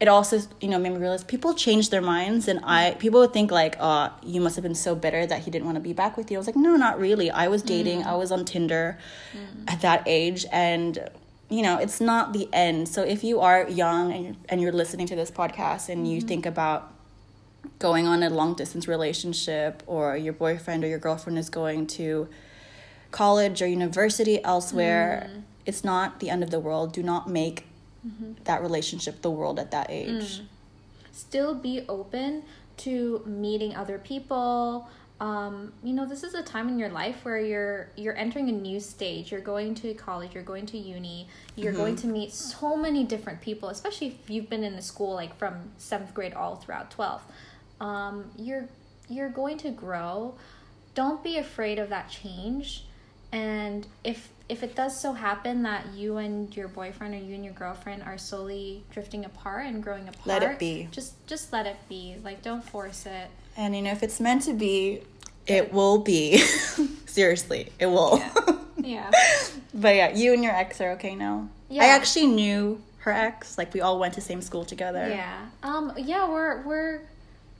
it 0.00 0.08
also, 0.08 0.40
you 0.60 0.68
know, 0.68 0.78
made 0.78 0.92
me 0.92 0.98
realize 0.98 1.22
people 1.22 1.52
change 1.52 1.90
their 1.90 2.00
minds 2.00 2.48
and 2.48 2.60
I 2.64 2.96
people 2.98 3.20
would 3.20 3.34
think 3.34 3.50
like, 3.50 3.76
"Oh, 3.78 4.10
you 4.22 4.40
must 4.40 4.56
have 4.56 4.62
been 4.62 4.74
so 4.74 4.94
bitter 4.94 5.26
that 5.26 5.40
he 5.40 5.50
didn't 5.50 5.66
want 5.66 5.76
to 5.76 5.80
be 5.80 5.92
back 5.92 6.16
with 6.16 6.30
you." 6.30 6.38
I 6.38 6.40
was 6.40 6.46
like, 6.46 6.56
"No, 6.56 6.76
not 6.76 6.98
really. 6.98 7.30
I 7.30 7.48
was 7.48 7.62
dating. 7.62 8.02
Mm. 8.02 8.06
I 8.06 8.16
was 8.16 8.32
on 8.32 8.44
Tinder 8.46 8.98
mm. 9.32 9.70
at 9.70 9.82
that 9.82 10.02
age 10.06 10.46
and 10.50 11.10
you 11.50 11.62
know, 11.62 11.78
it's 11.78 12.00
not 12.00 12.32
the 12.32 12.48
end. 12.52 12.88
So 12.88 13.02
if 13.02 13.24
you 13.24 13.40
are 13.40 13.68
young 13.68 14.12
and 14.12 14.24
you're, 14.24 14.34
and 14.48 14.60
you're 14.60 14.72
listening 14.72 15.08
to 15.08 15.16
this 15.16 15.32
podcast 15.32 15.88
and 15.88 16.08
you 16.08 16.18
mm-hmm. 16.18 16.28
think 16.28 16.46
about 16.46 16.94
going 17.80 18.06
on 18.06 18.22
a 18.22 18.30
long 18.30 18.54
distance 18.54 18.86
relationship 18.86 19.82
or 19.86 20.16
your 20.16 20.32
boyfriend 20.32 20.84
or 20.84 20.86
your 20.86 21.00
girlfriend 21.00 21.38
is 21.38 21.50
going 21.50 21.88
to 21.88 22.28
college 23.10 23.60
or 23.60 23.66
university 23.66 24.42
elsewhere, 24.44 25.28
mm. 25.28 25.42
it's 25.66 25.82
not 25.82 26.20
the 26.20 26.30
end 26.30 26.44
of 26.44 26.50
the 26.50 26.60
world. 26.60 26.92
Do 26.92 27.02
not 27.02 27.28
make 27.28 27.66
mm-hmm. 28.06 28.32
that 28.44 28.62
relationship 28.62 29.22
the 29.22 29.30
world 29.30 29.58
at 29.58 29.70
that 29.70 29.86
age. 29.90 30.40
Mm. 30.40 30.44
Still 31.12 31.54
be 31.54 31.84
open 31.88 32.44
to 32.78 33.22
meeting 33.26 33.74
other 33.74 33.98
people. 33.98 34.88
Um, 35.20 35.74
you 35.84 35.92
know, 35.92 36.06
this 36.06 36.22
is 36.22 36.32
a 36.32 36.42
time 36.42 36.68
in 36.68 36.78
your 36.78 36.88
life 36.88 37.24
where 37.24 37.38
you're 37.38 37.90
you're 37.96 38.16
entering 38.16 38.48
a 38.48 38.52
new 38.52 38.80
stage. 38.80 39.30
You're 39.30 39.42
going 39.42 39.74
to 39.76 39.92
college, 39.94 40.34
you're 40.34 40.42
going 40.42 40.64
to 40.66 40.78
uni, 40.78 41.28
you're 41.56 41.72
mm-hmm. 41.72 41.80
going 41.80 41.96
to 41.96 42.06
meet 42.06 42.32
so 42.32 42.74
many 42.74 43.04
different 43.04 43.42
people, 43.42 43.68
especially 43.68 44.06
if 44.06 44.30
you've 44.30 44.48
been 44.48 44.64
in 44.64 44.76
the 44.76 44.82
school 44.82 45.14
like 45.14 45.36
from 45.36 45.72
seventh 45.76 46.14
grade 46.14 46.32
all 46.32 46.56
throughout 46.56 46.90
12th 46.90 47.20
um, 47.80 48.30
you're 48.36 48.68
you're 49.08 49.28
going 49.28 49.58
to 49.58 49.70
grow 49.70 50.34
don't 50.94 51.24
be 51.24 51.38
afraid 51.38 51.78
of 51.78 51.88
that 51.88 52.08
change 52.08 52.84
and 53.32 53.86
if 54.04 54.28
if 54.50 54.62
it 54.62 54.74
does 54.74 54.98
so 54.98 55.12
happen 55.12 55.62
that 55.62 55.86
you 55.94 56.16
and 56.16 56.54
your 56.56 56.68
boyfriend 56.68 57.14
or 57.14 57.18
you 57.18 57.34
and 57.34 57.44
your 57.44 57.54
girlfriend 57.54 58.02
are 58.02 58.18
slowly 58.18 58.82
drifting 58.90 59.24
apart 59.24 59.66
and 59.66 59.82
growing 59.82 60.08
apart 60.08 60.26
let 60.26 60.42
it 60.42 60.58
be 60.58 60.88
just 60.90 61.14
just 61.26 61.52
let 61.52 61.66
it 61.66 61.76
be 61.88 62.16
like 62.24 62.42
don't 62.42 62.64
force 62.64 63.06
it 63.06 63.28
and 63.56 63.74
you 63.74 63.82
know 63.82 63.90
if 63.90 64.02
it's 64.02 64.20
meant 64.20 64.42
to 64.42 64.52
be 64.52 65.00
it 65.46 65.72
will 65.72 65.98
be 65.98 66.38
seriously 67.06 67.68
it 67.78 67.86
will 67.86 68.18
yeah. 68.18 68.56
yeah. 68.76 69.10
but 69.72 69.94
yeah 69.94 70.14
you 70.14 70.32
and 70.32 70.42
your 70.42 70.54
ex 70.54 70.80
are 70.80 70.90
okay 70.92 71.14
now 71.14 71.48
yeah. 71.68 71.82
i 71.82 71.86
actually 71.86 72.26
knew 72.26 72.80
her 72.98 73.12
ex 73.12 73.56
like 73.56 73.72
we 73.72 73.80
all 73.80 73.98
went 73.98 74.14
to 74.14 74.20
same 74.20 74.42
school 74.42 74.64
together 74.64 75.08
yeah 75.08 75.46
um 75.62 75.92
yeah 75.96 76.28
we're 76.28 76.62
we're 76.62 77.00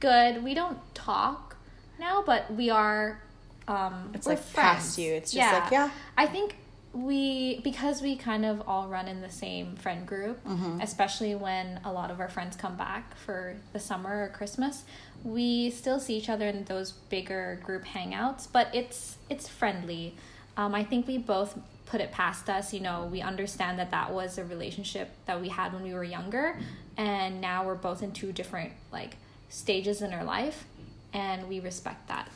good. 0.00 0.42
We 0.42 0.54
don't 0.54 0.78
talk 0.94 1.56
now, 1.98 2.24
but 2.26 2.52
we 2.52 2.70
are. 2.70 3.22
Um, 3.68 4.10
it's 4.14 4.26
like 4.26 4.38
friends. 4.38 4.76
past 4.76 4.98
you. 4.98 5.12
It's 5.12 5.30
just 5.30 5.52
yeah. 5.52 5.58
like 5.60 5.70
yeah. 5.70 5.90
I 6.16 6.26
think 6.26 6.56
we 6.92 7.60
because 7.60 8.02
we 8.02 8.16
kind 8.16 8.44
of 8.44 8.62
all 8.66 8.88
run 8.88 9.06
in 9.06 9.20
the 9.20 9.30
same 9.30 9.76
friend 9.76 10.06
group, 10.06 10.44
mm-hmm. 10.44 10.80
especially 10.80 11.34
when 11.34 11.80
a 11.84 11.92
lot 11.92 12.10
of 12.10 12.20
our 12.20 12.28
friends 12.28 12.56
come 12.56 12.76
back 12.76 13.16
for 13.16 13.56
the 13.72 13.78
summer 13.78 14.24
or 14.24 14.28
Christmas. 14.28 14.84
We 15.22 15.70
still 15.70 16.00
see 16.00 16.16
each 16.16 16.28
other 16.28 16.48
in 16.48 16.64
those 16.64 16.92
bigger 16.92 17.60
group 17.62 17.84
hangouts, 17.84 18.48
but 18.50 18.74
it's 18.74 19.18
it's 19.28 19.48
friendly. 19.48 20.16
Um, 20.56 20.74
I 20.74 20.82
think 20.82 21.06
we 21.06 21.18
both 21.18 21.58
put 21.86 22.00
it 22.00 22.10
past 22.10 22.50
us. 22.50 22.74
You 22.74 22.80
know, 22.80 23.08
we 23.10 23.20
understand 23.20 23.78
that 23.78 23.92
that 23.92 24.12
was 24.12 24.36
a 24.38 24.44
relationship 24.44 25.10
that 25.26 25.40
we 25.40 25.48
had 25.48 25.72
when 25.72 25.82
we 25.84 25.94
were 25.94 26.04
younger, 26.04 26.58
and 26.96 27.40
now 27.40 27.64
we're 27.64 27.76
both 27.76 28.02
in 28.02 28.10
two 28.10 28.32
different 28.32 28.72
like 28.90 29.16
stages 29.48 30.02
in 30.02 30.12
our 30.12 30.24
life, 30.24 30.64
and 31.12 31.48
we 31.48 31.60
respect 31.60 32.08
that. 32.08 32.28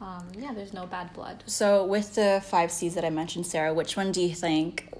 Um, 0.00 0.28
yeah, 0.36 0.52
there's 0.52 0.72
no 0.72 0.86
bad 0.86 1.12
blood. 1.14 1.42
So, 1.46 1.84
with 1.84 2.14
the 2.14 2.42
five 2.44 2.70
C's 2.70 2.94
that 2.94 3.04
I 3.04 3.10
mentioned, 3.10 3.46
Sarah, 3.46 3.72
which 3.72 3.96
one 3.96 4.12
do 4.12 4.20
you 4.20 4.34
think 4.34 4.92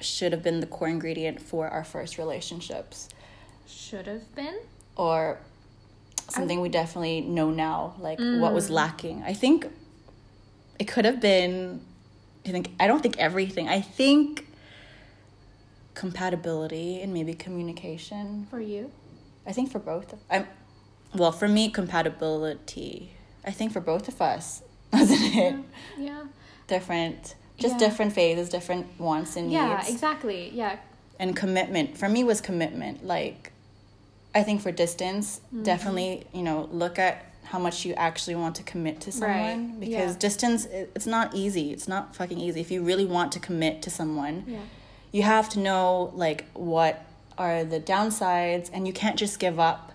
should 0.00 0.32
have 0.32 0.42
been 0.42 0.60
the 0.60 0.66
core 0.66 0.88
ingredient 0.88 1.40
for 1.40 1.68
our 1.68 1.84
first 1.84 2.18
relationships? 2.18 3.08
Should 3.66 4.06
have 4.06 4.32
been? 4.34 4.58
Or 4.96 5.38
something 6.28 6.58
I... 6.58 6.62
we 6.62 6.68
definitely 6.68 7.20
know 7.20 7.50
now, 7.50 7.94
like 7.98 8.18
mm. 8.18 8.40
what 8.40 8.52
was 8.52 8.68
mm. 8.68 8.74
lacking? 8.74 9.22
I 9.24 9.32
think 9.32 9.66
it 10.78 10.84
could 10.84 11.04
have 11.04 11.20
been. 11.20 11.80
I 12.46 12.50
think 12.50 12.70
I 12.78 12.86
don't 12.86 13.02
think 13.02 13.18
everything. 13.18 13.68
I 13.68 13.80
think 13.80 14.46
compatibility 15.94 17.00
and 17.00 17.12
maybe 17.12 17.34
communication. 17.34 18.46
For 18.50 18.60
you? 18.60 18.90
I 19.46 19.52
think 19.52 19.72
for 19.72 19.78
both. 19.78 20.14
I'm 20.30 20.46
well, 21.14 21.32
for 21.32 21.48
me, 21.48 21.70
compatibility. 21.70 23.12
I 23.46 23.50
think 23.50 23.72
for 23.72 23.80
both 23.80 24.08
of 24.08 24.20
us, 24.20 24.62
wasn't 24.92 25.20
it? 25.22 25.34
Yeah. 25.34 25.58
yeah. 25.98 26.24
Different, 26.66 27.34
just 27.58 27.74
yeah. 27.74 27.78
different 27.78 28.12
phases, 28.12 28.48
different 28.48 28.86
wants 28.98 29.36
and 29.36 29.52
yeah, 29.52 29.76
needs. 29.76 29.88
Yeah, 29.88 29.94
exactly. 29.94 30.50
Yeah. 30.52 30.78
And 31.18 31.36
commitment 31.36 31.96
for 31.96 32.08
me 32.08 32.24
was 32.24 32.40
commitment. 32.40 33.04
Like, 33.04 33.52
I 34.34 34.42
think 34.42 34.62
for 34.62 34.72
distance, 34.72 35.40
mm-hmm. 35.46 35.62
definitely, 35.62 36.26
you 36.32 36.42
know, 36.42 36.68
look 36.72 36.98
at 36.98 37.30
how 37.44 37.58
much 37.58 37.84
you 37.84 37.94
actually 37.94 38.34
want 38.34 38.56
to 38.56 38.62
commit 38.62 39.00
to 39.02 39.12
someone 39.12 39.70
right. 39.70 39.80
because 39.80 40.14
yeah. 40.14 40.18
distance 40.18 40.66
it's 40.70 41.06
not 41.06 41.34
easy. 41.34 41.72
It's 41.72 41.86
not 41.86 42.16
fucking 42.16 42.38
easy. 42.38 42.60
If 42.60 42.70
you 42.70 42.82
really 42.82 43.04
want 43.04 43.32
to 43.32 43.38
commit 43.38 43.82
to 43.82 43.90
someone, 43.90 44.44
yeah. 44.46 44.60
you 45.12 45.22
have 45.22 45.48
to 45.50 45.58
know 45.60 46.10
like 46.14 46.46
what 46.54 47.04
are 47.36 47.64
the 47.64 47.80
downsides 47.80 48.70
and 48.72 48.86
you 48.86 48.92
can't 48.92 49.16
just 49.16 49.38
give 49.38 49.60
up 49.60 49.92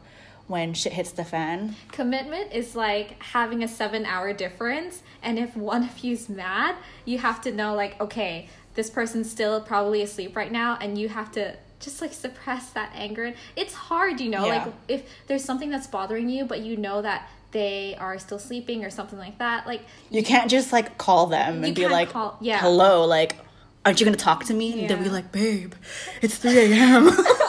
when 0.50 0.74
shit 0.74 0.94
hits 0.94 1.12
the 1.12 1.24
fan. 1.24 1.75
Commitment 1.91 2.51
is 2.51 2.75
like 2.75 3.22
having 3.22 3.63
a 3.63 3.68
seven 3.68 4.06
hour 4.06 4.34
difference, 4.34 5.03
and 5.22 5.38
if 5.38 5.56
one 5.56 5.84
of 5.84 6.00
you's 6.00 6.27
mad, 6.27 6.75
you 7.06 7.20
have 7.20 7.39
to 7.41 7.51
know, 7.51 7.75
like, 7.75 8.00
okay, 8.01 8.50
this 8.74 8.89
person's 8.89 9.29
still 9.29 9.62
probably 9.62 10.01
asleep 10.01 10.36
right 10.36 10.51
now, 10.51 10.77
and 10.82 10.98
you 10.98 11.08
have 11.10 11.32
to 11.34 11.56
just 11.79 12.01
like 12.01 12.13
suppress 12.13 12.72
that 12.72 12.91
anger. 12.96 13.34
It's 13.56 13.74
hard, 13.74 14.20
you 14.20 14.29
know, 14.29 14.46
yeah. 14.46 14.65
like 14.65 14.74
if 14.88 15.03
there's 15.27 15.46
something 15.46 15.70
that's 15.70 15.88
bothering 15.88 16.29
you, 16.29 16.46
but 16.46 16.62
you 16.62 16.75
know 16.75 17.01
that 17.01 17.29
they 17.51 17.96
are 18.00 18.18
still 18.20 18.39
sleeping 18.39 18.84
or 18.84 18.89
something 18.89 19.20
like 19.20 19.38
that. 19.38 19.68
Like 19.68 19.82
you 20.10 20.24
can't 20.24 20.50
just 20.50 20.74
like 20.74 20.98
call 20.98 21.27
them 21.27 21.63
and 21.63 21.75
be 21.75 21.88
like, 21.88 22.10
call, 22.10 22.38
yeah. 22.41 22.60
"Hello, 22.60 23.06
like, 23.06 23.38
aren't 23.86 24.00
you 24.00 24.06
gonna 24.06 24.18
talk 24.18 24.46
to 24.46 24.53
me?" 24.53 24.70
Yeah. 24.70 24.82
And 24.82 24.89
they'll 24.89 25.03
be 25.03 25.10
like, 25.10 25.32
"Babe, 25.32 25.74
it's 26.22 26.38
three 26.38 26.74
a.m." 26.74 27.12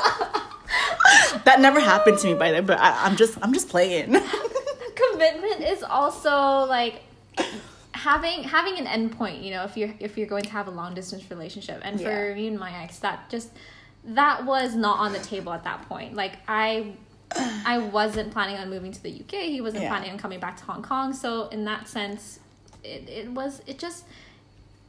that 1.44 1.60
never 1.60 1.80
happened 1.80 2.18
to 2.18 2.26
me 2.26 2.34
by 2.34 2.50
the 2.50 2.54
way, 2.54 2.60
but 2.60 2.78
I, 2.78 3.06
I'm 3.06 3.16
just 3.16 3.38
I'm 3.42 3.52
just 3.52 3.68
playing. 3.68 4.12
Commitment 5.12 5.62
is 5.62 5.82
also 5.82 6.66
like 6.66 7.02
having 7.92 8.44
having 8.44 8.78
an 8.78 8.86
endpoint. 8.86 9.42
You 9.42 9.52
know, 9.52 9.64
if 9.64 9.76
you're 9.76 9.94
if 9.98 10.16
you're 10.16 10.26
going 10.26 10.44
to 10.44 10.50
have 10.50 10.68
a 10.68 10.70
long 10.70 10.94
distance 10.94 11.30
relationship, 11.30 11.80
and 11.82 12.00
for 12.00 12.28
yeah. 12.28 12.34
me 12.34 12.48
and 12.48 12.58
my 12.58 12.72
ex, 12.82 12.98
that 13.00 13.28
just 13.30 13.50
that 14.04 14.44
was 14.44 14.74
not 14.74 14.98
on 14.98 15.12
the 15.12 15.18
table 15.18 15.52
at 15.52 15.64
that 15.64 15.88
point. 15.88 16.14
Like 16.14 16.38
I 16.48 16.94
I 17.36 17.78
wasn't 17.78 18.32
planning 18.32 18.56
on 18.56 18.70
moving 18.70 18.92
to 18.92 19.02
the 19.02 19.10
UK. 19.10 19.42
He 19.44 19.60
wasn't 19.60 19.84
yeah. 19.84 19.90
planning 19.90 20.10
on 20.10 20.18
coming 20.18 20.40
back 20.40 20.56
to 20.58 20.64
Hong 20.64 20.82
Kong. 20.82 21.12
So 21.12 21.48
in 21.48 21.64
that 21.66 21.88
sense, 21.88 22.40
it, 22.82 23.08
it 23.08 23.30
was 23.30 23.62
it 23.66 23.78
just 23.78 24.04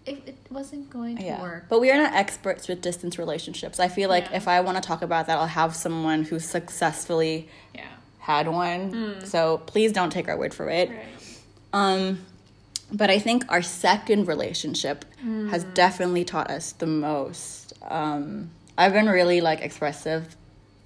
it, 0.05 0.23
it 0.25 0.37
wasn't 0.49 0.89
going 0.89 1.17
to 1.17 1.23
yeah. 1.23 1.41
work. 1.41 1.65
But 1.69 1.79
we 1.79 1.91
are 1.91 1.97
not 1.97 2.13
experts 2.13 2.67
with 2.67 2.81
distance 2.81 3.19
relationships. 3.19 3.79
I 3.79 3.87
feel 3.87 4.09
like 4.09 4.25
yeah. 4.25 4.37
if 4.37 4.47
I 4.47 4.61
want 4.61 4.77
to 4.77 4.87
talk 4.87 5.01
about 5.01 5.27
that, 5.27 5.37
I'll 5.37 5.47
have 5.47 5.75
someone 5.75 6.23
who 6.23 6.39
successfully 6.39 7.47
yeah. 7.75 7.85
had 8.19 8.47
one. 8.47 8.91
Mm. 8.91 9.25
So 9.25 9.59
please 9.59 9.91
don't 9.91 10.09
take 10.09 10.27
our 10.27 10.37
word 10.37 10.53
for 10.53 10.69
it. 10.69 10.89
Right. 10.89 10.97
Um, 11.73 12.25
but 12.91 13.09
I 13.09 13.19
think 13.19 13.45
our 13.49 13.61
second 13.61 14.27
relationship 14.27 15.05
has 15.49 15.63
definitely 15.63 16.25
taught 16.25 16.49
us 16.49 16.73
the 16.73 16.87
most. 16.87 17.73
Um, 17.83 18.49
I've 18.77 18.93
been 18.93 19.07
really 19.07 19.39
like 19.39 19.61
expressive 19.61 20.35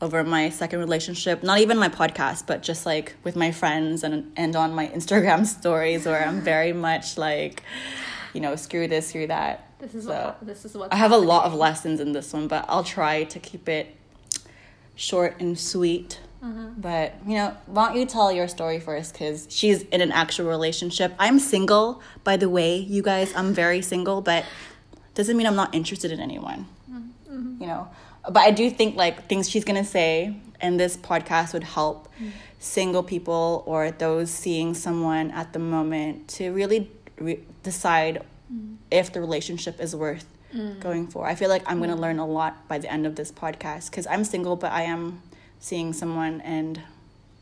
over 0.01 0.24
my 0.24 0.50
second 0.50 0.79
relationship, 0.79 1.41
not 1.41 1.60
even 1.60 1.77
my 1.77 1.89
podcast, 1.89 2.45
but 2.45 2.62
just 2.62 2.86
like 2.86 3.15
with 3.24 3.36
my 3.36 3.51
friends 3.51 4.03
and 4.03 4.31
and 4.36 4.55
on 4.55 4.75
my 4.75 4.88
Instagram 4.88 5.45
stories 5.60 6.05
where 6.05 6.24
I'm 6.25 6.41
very 6.41 6.74
much 6.74 7.17
like, 7.17 7.63
you 8.36 8.42
know, 8.42 8.56
screw 8.56 8.88
this, 8.88 9.08
screw 9.08 9.27
that. 9.27 9.70
This 9.80 9.96
is 9.96 10.06
So, 10.06 10.10
what 10.10 10.46
this 10.46 10.65
is 10.65 10.75
what 10.75 10.94
I 10.94 10.98
have 10.98 11.12
a 11.12 11.18
lot 11.18 11.46
of 11.46 11.54
lessons 11.54 12.00
in 12.00 12.12
this 12.12 12.34
one, 12.34 12.48
but 12.48 12.65
I'll 12.68 12.84
try 12.84 13.24
to 13.24 13.39
keep 13.39 13.70
it 13.70 13.96
short 14.96 15.39
and 15.39 15.58
sweet. 15.58 16.20
Mm-hmm. 16.44 16.82
But 16.82 17.15
you 17.25 17.36
know, 17.36 17.56
why 17.65 17.88
don't 17.88 17.98
you 17.98 18.06
tell 18.06 18.32
your 18.32 18.48
story 18.48 18.80
first? 18.80 19.13
Because 19.13 19.48
she's 19.50 19.84
in 19.84 20.01
an 20.01 20.12
actual 20.12 20.48
relationship. 20.48 21.13
I'm 21.18 21.39
single, 21.39 22.01
by 22.24 22.38
the 22.38 22.50
way, 22.50 22.77
you 22.77 23.01
guys. 23.01 23.34
I'm 23.36 23.54
very 23.54 23.82
single, 23.82 24.22
but 24.22 24.46
doesn't 25.13 25.36
mean 25.38 25.48
I'm 25.48 25.56
not 25.56 25.74
interested 25.74 26.12
in 26.12 26.20
anyone. 26.20 26.68
Mm-hmm. 26.92 27.36
Mm-hmm. 27.36 27.62
You 27.63 27.68
know, 27.68 27.88
but 28.25 28.42
I 28.42 28.51
do 28.51 28.70
think 28.70 28.96
like 28.96 29.27
things 29.27 29.50
she's 29.50 29.63
gonna 29.63 29.86
say 29.86 30.36
and 30.62 30.80
this 30.80 30.98
podcast 30.98 31.54
would 31.54 31.63
help 31.63 32.08
mm. 32.20 32.32
single 32.60 33.04
people 33.04 33.63
or 33.65 33.92
those 33.92 34.30
seeing 34.30 34.74
someone 34.74 35.32
at 35.32 35.54
the 35.54 35.60
moment 35.60 36.27
to 36.27 36.51
really 36.51 36.89
re- 37.19 37.43
decide 37.63 38.24
if 38.91 39.12
the 39.12 39.19
relationship 39.19 39.79
is 39.79 39.95
worth 39.95 40.25
going 40.79 41.07
for. 41.07 41.25
I 41.25 41.36
feel 41.36 41.50
like 41.50 41.63
I'm 41.65 41.79
gonna 41.79 41.95
learn 41.95 42.19
a 42.19 42.25
lot 42.25 42.67
by 42.67 42.77
the 42.77 42.91
end 42.91 43.05
of 43.05 43.15
this 43.15 43.31
podcast 43.31 43.89
because 43.89 44.07
I'm 44.07 44.24
single, 44.24 44.55
but 44.55 44.72
I 44.72 44.84
am 44.84 45.22
seeing 45.60 45.93
someone, 45.93 46.41
and 46.41 46.81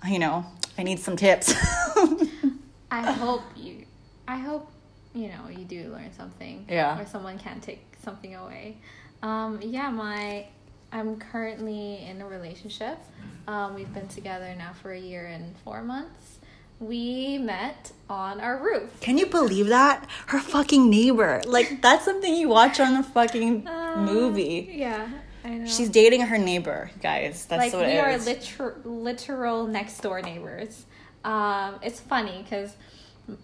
you 0.07 0.19
know, 0.19 0.45
I 0.77 0.83
need 0.83 0.99
some 0.99 1.15
tips. 1.15 1.53
I 2.91 3.11
hope 3.11 3.43
you. 3.55 3.85
I 4.27 4.37
hope 4.37 4.71
you 5.13 5.27
know 5.27 5.49
you 5.49 5.65
do 5.65 5.91
learn 5.91 6.11
something. 6.13 6.65
Yeah. 6.69 6.99
Or 6.99 7.05
someone 7.05 7.37
can 7.37 7.59
take 7.59 7.85
something 8.03 8.35
away. 8.35 8.77
Um, 9.21 9.59
yeah, 9.61 9.89
my. 9.89 10.47
I'm 10.91 11.17
currently 11.17 12.05
in 12.05 12.21
a 12.21 12.27
relationship. 12.27 12.99
Um, 13.47 13.73
we've 13.73 13.91
been 13.95 14.07
together 14.07 14.53
now 14.55 14.73
for 14.73 14.91
a 14.91 14.99
year 14.99 15.25
and 15.25 15.57
four 15.63 15.81
months. 15.81 16.37
We 16.79 17.37
met 17.37 17.91
on 18.09 18.41
our 18.41 18.57
roof. 18.57 18.99
Can 18.99 19.17
you 19.17 19.25
believe 19.25 19.67
that? 19.67 20.07
Her 20.27 20.39
fucking 20.39 20.89
neighbor. 20.89 21.41
Like 21.45 21.81
that's 21.81 22.03
something 22.05 22.33
you 22.35 22.49
watch 22.49 22.79
on 22.79 22.95
a 22.95 23.03
fucking 23.03 23.67
Uh, 23.67 23.97
movie. 23.97 24.69
Yeah, 24.73 25.07
I 25.45 25.49
know. 25.49 25.65
She's 25.67 25.89
dating 25.89 26.21
her 26.21 26.37
neighbor, 26.37 26.91
guys. 27.01 27.45
That's 27.45 27.59
like 27.61 27.73
what 27.73 27.85
we 27.85 27.97
are 27.99 28.09
is. 28.11 28.25
literal 28.25 28.73
literal 28.83 29.67
next 29.67 29.99
door 30.01 30.21
neighbors. 30.21 30.85
Um, 31.23 31.75
it's 31.81 31.99
funny 31.99 32.41
because. 32.43 32.75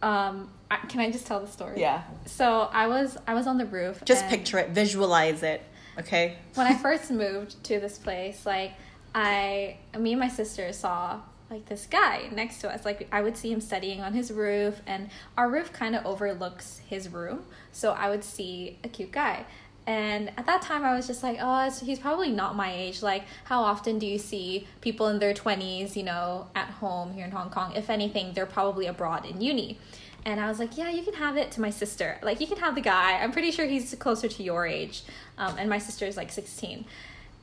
Um, 0.04 0.50
I, 0.70 0.76
can 0.90 1.00
I 1.00 1.10
just 1.10 1.26
tell 1.26 1.40
the 1.40 1.48
story? 1.48 1.80
yeah. 1.80 2.04
So 2.26 2.70
I 2.74 2.88
was 2.88 3.18
I 3.26 3.34
was 3.34 3.48
on 3.48 3.58
the 3.58 3.66
roof. 3.66 4.04
Just 4.04 4.28
picture 4.28 4.60
it, 4.60 4.72
visualize 4.72 5.42
it. 5.42 5.64
Okay. 5.98 6.36
when 6.56 6.68
I 6.68 6.76
first 6.86 7.10
moved 7.12 7.64
to 7.64 7.80
this 7.80 7.98
place, 7.98 8.46
like 8.46 8.74
I, 9.16 9.78
me 9.98 10.12
and 10.12 10.20
my 10.20 10.28
sister 10.28 10.72
saw 10.74 11.22
like 11.50 11.66
this 11.66 11.86
guy 11.86 12.30
next 12.32 12.60
to 12.62 12.70
us. 12.70 12.86
Like 12.86 13.08
I 13.12 13.22
would 13.22 13.38
see 13.38 13.52
him 13.52 13.62
studying 13.62 14.02
on 14.02 14.14
his 14.14 14.32
roof, 14.32 14.82
and 14.86 15.10
our 15.38 15.50
roof 15.50 15.74
kind 15.74 15.96
of 15.96 16.06
overlooks 16.06 16.82
his 16.88 17.10
room, 17.10 17.44
so 17.72 17.92
I 17.92 18.10
would 18.10 18.24
see 18.24 18.78
a 18.84 18.88
cute 18.88 19.12
guy. 19.12 19.46
And 19.90 20.30
at 20.38 20.46
that 20.46 20.62
time, 20.62 20.84
I 20.84 20.96
was 20.96 21.08
just 21.08 21.24
like, 21.24 21.40
oh, 21.42 21.68
he's 21.84 21.98
probably 21.98 22.30
not 22.30 22.56
my 22.56 22.72
age. 22.72 23.02
Like, 23.02 23.24
how 23.46 23.64
often 23.64 23.98
do 23.98 24.06
you 24.06 24.20
see 24.20 24.68
people 24.82 25.08
in 25.08 25.18
their 25.18 25.34
20s, 25.34 25.96
you 25.96 26.04
know, 26.04 26.46
at 26.54 26.68
home 26.68 27.14
here 27.14 27.26
in 27.26 27.32
Hong 27.32 27.50
Kong? 27.50 27.74
If 27.76 27.90
anything, 27.90 28.34
they're 28.34 28.46
probably 28.46 28.86
abroad 28.86 29.26
in 29.26 29.42
uni. 29.42 29.80
And 30.26 30.40
I 30.40 30.48
was 30.48 30.60
like, 30.60 30.78
yeah, 30.78 30.92
you 30.92 31.02
can 31.02 31.16
have 31.16 31.38
it 31.38 31.50
to 31.54 31.62
my 31.62 31.72
sister. 31.72 32.20
Like, 32.22 32.40
you 32.40 32.46
can 32.46 32.58
have 32.58 32.76
the 32.76 32.82
guy. 32.82 33.14
I'm 33.14 33.32
pretty 33.32 33.50
sure 33.50 33.66
he's 33.66 33.96
closer 33.96 34.28
to 34.28 34.44
your 34.44 34.68
age. 34.68 35.02
Um, 35.40 35.56
and 35.58 35.68
my 35.68 35.80
sister 35.80 36.06
is 36.06 36.18
like 36.18 36.32
16. 36.32 36.86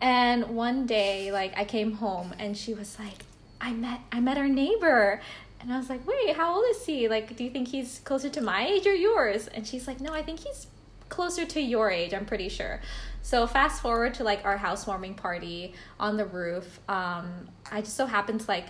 And 0.01 0.51
one 0.51 0.87
day, 0.87 1.33
like, 1.33 1.59
I 1.59 1.65
came 1.65 1.95
home 1.95 2.33
and 2.39 2.57
she 2.57 2.75
was 2.75 2.97
like, 2.97 3.25
I 3.61 3.73
met, 3.73 4.01
I 4.13 4.21
met 4.21 4.39
our 4.39 4.49
neighbor. 4.49 5.21
And 5.61 5.73
I 5.73 5.79
was 5.79 5.89
like, 5.89 6.07
wait, 6.07 6.37
how 6.37 6.57
old 6.57 6.65
is 6.71 6.85
he? 6.87 7.09
Like, 7.09 7.37
do 7.37 7.43
you 7.43 7.51
think 7.51 7.69
he's 7.69 8.01
closer 8.05 8.29
to 8.29 8.41
my 8.41 8.67
age 8.67 8.87
or 8.87 8.95
yours? 8.95 9.49
And 9.49 9.67
she's 9.67 9.87
like, 9.87 10.01
no, 10.01 10.13
I 10.13 10.23
think 10.23 10.41
he's 10.41 10.67
closer 11.09 11.45
to 11.45 11.61
your 11.61 11.91
age, 11.91 12.13
I'm 12.13 12.27
pretty 12.27 12.49
sure. 12.49 12.81
So 13.23 13.47
fast 13.47 13.83
forward 13.83 14.15
to 14.15 14.25
like 14.25 14.45
our 14.45 14.57
housewarming 14.57 15.15
party 15.15 15.75
on 15.99 16.17
the 16.17 16.25
roof. 16.25 16.81
Um, 16.89 17.49
I 17.71 17.81
just 17.81 17.97
so 17.97 18.07
happened 18.07 18.41
to 18.41 18.47
like 18.47 18.69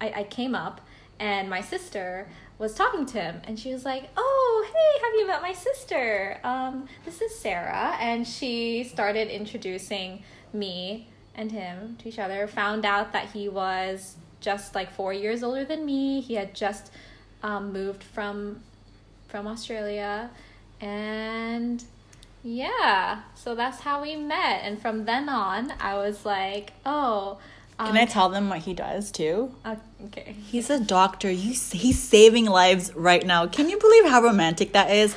I, 0.00 0.12
I 0.16 0.24
came 0.24 0.54
up 0.54 0.80
and 1.18 1.48
my 1.48 1.60
sister 1.60 2.28
was 2.58 2.74
talking 2.74 3.06
to 3.06 3.20
him 3.20 3.40
and 3.44 3.58
she 3.58 3.72
was 3.72 3.84
like, 3.84 4.10
Oh, 4.16 4.66
hey, 4.66 5.04
have 5.06 5.14
you 5.18 5.26
met 5.26 5.42
my 5.42 5.52
sister? 5.52 6.38
Um, 6.44 6.88
this 7.04 7.20
is 7.20 7.38
Sarah. 7.38 7.96
And 8.00 8.26
she 8.26 8.84
started 8.84 9.28
introducing 9.28 10.22
me 10.52 11.08
and 11.34 11.52
him 11.52 11.96
to 12.00 12.08
each 12.08 12.18
other. 12.18 12.46
Found 12.46 12.84
out 12.84 13.12
that 13.12 13.30
he 13.30 13.48
was 13.48 14.16
just 14.40 14.74
like 14.74 14.92
four 14.92 15.12
years 15.12 15.42
older 15.42 15.64
than 15.64 15.86
me. 15.86 16.20
He 16.20 16.34
had 16.34 16.54
just 16.54 16.90
um, 17.42 17.72
moved 17.72 18.02
from 18.02 18.60
from 19.28 19.46
Australia 19.46 20.30
and 20.80 21.82
yeah, 22.44 23.22
so 23.36 23.54
that's 23.54 23.80
how 23.80 24.02
we 24.02 24.16
met. 24.16 24.62
And 24.64 24.80
from 24.82 25.04
then 25.04 25.28
on, 25.28 25.72
I 25.80 25.94
was 25.94 26.26
like, 26.26 26.72
oh, 26.84 27.38
um, 27.78 27.86
Can 27.86 27.96
I 27.96 28.04
tell 28.04 28.28
them 28.28 28.48
what 28.48 28.58
he 28.58 28.74
does 28.74 29.12
too? 29.12 29.54
uh, 29.64 29.76
okay. 30.06 30.34
He's 30.48 30.68
a 30.68 30.80
doctor. 30.80 31.30
You, 31.30 31.52
he's 31.52 32.02
saving 32.02 32.46
lives 32.46 32.94
right 32.94 33.24
now. 33.24 33.46
Can 33.46 33.68
you 33.68 33.78
believe 33.78 34.06
how 34.06 34.22
romantic 34.22 34.72
that 34.72 34.90
is? 34.90 35.16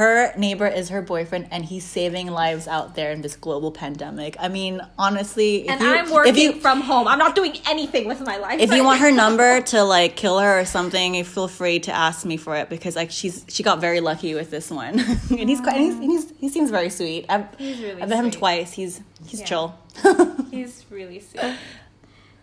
Her 0.00 0.32
neighbor 0.38 0.66
is 0.66 0.88
her 0.88 1.02
boyfriend, 1.02 1.48
and 1.50 1.62
he's 1.62 1.84
saving 1.84 2.28
lives 2.28 2.66
out 2.66 2.94
there 2.94 3.12
in 3.12 3.20
this 3.20 3.36
global 3.36 3.70
pandemic. 3.70 4.34
I 4.40 4.48
mean, 4.48 4.80
honestly, 4.98 5.66
if 5.68 5.72
And 5.72 5.80
you, 5.82 5.94
I'm 5.94 6.10
working 6.10 6.34
you, 6.36 6.52
from 6.54 6.80
home. 6.80 7.06
I'm 7.06 7.18
not 7.18 7.34
doing 7.34 7.58
anything 7.68 8.08
with 8.08 8.22
my 8.22 8.38
life. 8.38 8.60
if 8.60 8.72
you 8.72 8.82
want 8.82 9.00
her 9.00 9.12
number 9.12 9.60
to 9.72 9.82
like 9.84 10.16
kill 10.16 10.38
her 10.38 10.60
or 10.60 10.64
something, 10.64 11.22
feel 11.24 11.48
free 11.48 11.80
to 11.80 11.92
ask 11.92 12.24
me 12.24 12.38
for 12.38 12.56
it 12.56 12.70
because 12.70 12.96
like 12.96 13.10
she's 13.10 13.44
she 13.48 13.62
got 13.62 13.78
very 13.82 14.00
lucky 14.00 14.32
with 14.34 14.50
this 14.50 14.70
one, 14.70 14.98
and 15.38 15.48
he's 15.50 15.60
quite 15.60 15.76
and 15.76 15.84
he's, 15.84 15.98
he's 15.98 16.38
he 16.38 16.48
seems 16.48 16.70
very 16.70 16.88
sweet. 16.88 17.26
I've 17.28 17.44
He's 17.58 17.78
really 17.82 18.00
I've 18.00 18.08
met 18.08 18.24
him 18.24 18.30
twice. 18.30 18.72
He's 18.72 19.02
he's 19.26 19.40
Yeah. 19.40 19.46
chill. 19.46 19.74
he's 20.50 20.86
really 20.88 21.20
sweet. 21.20 21.56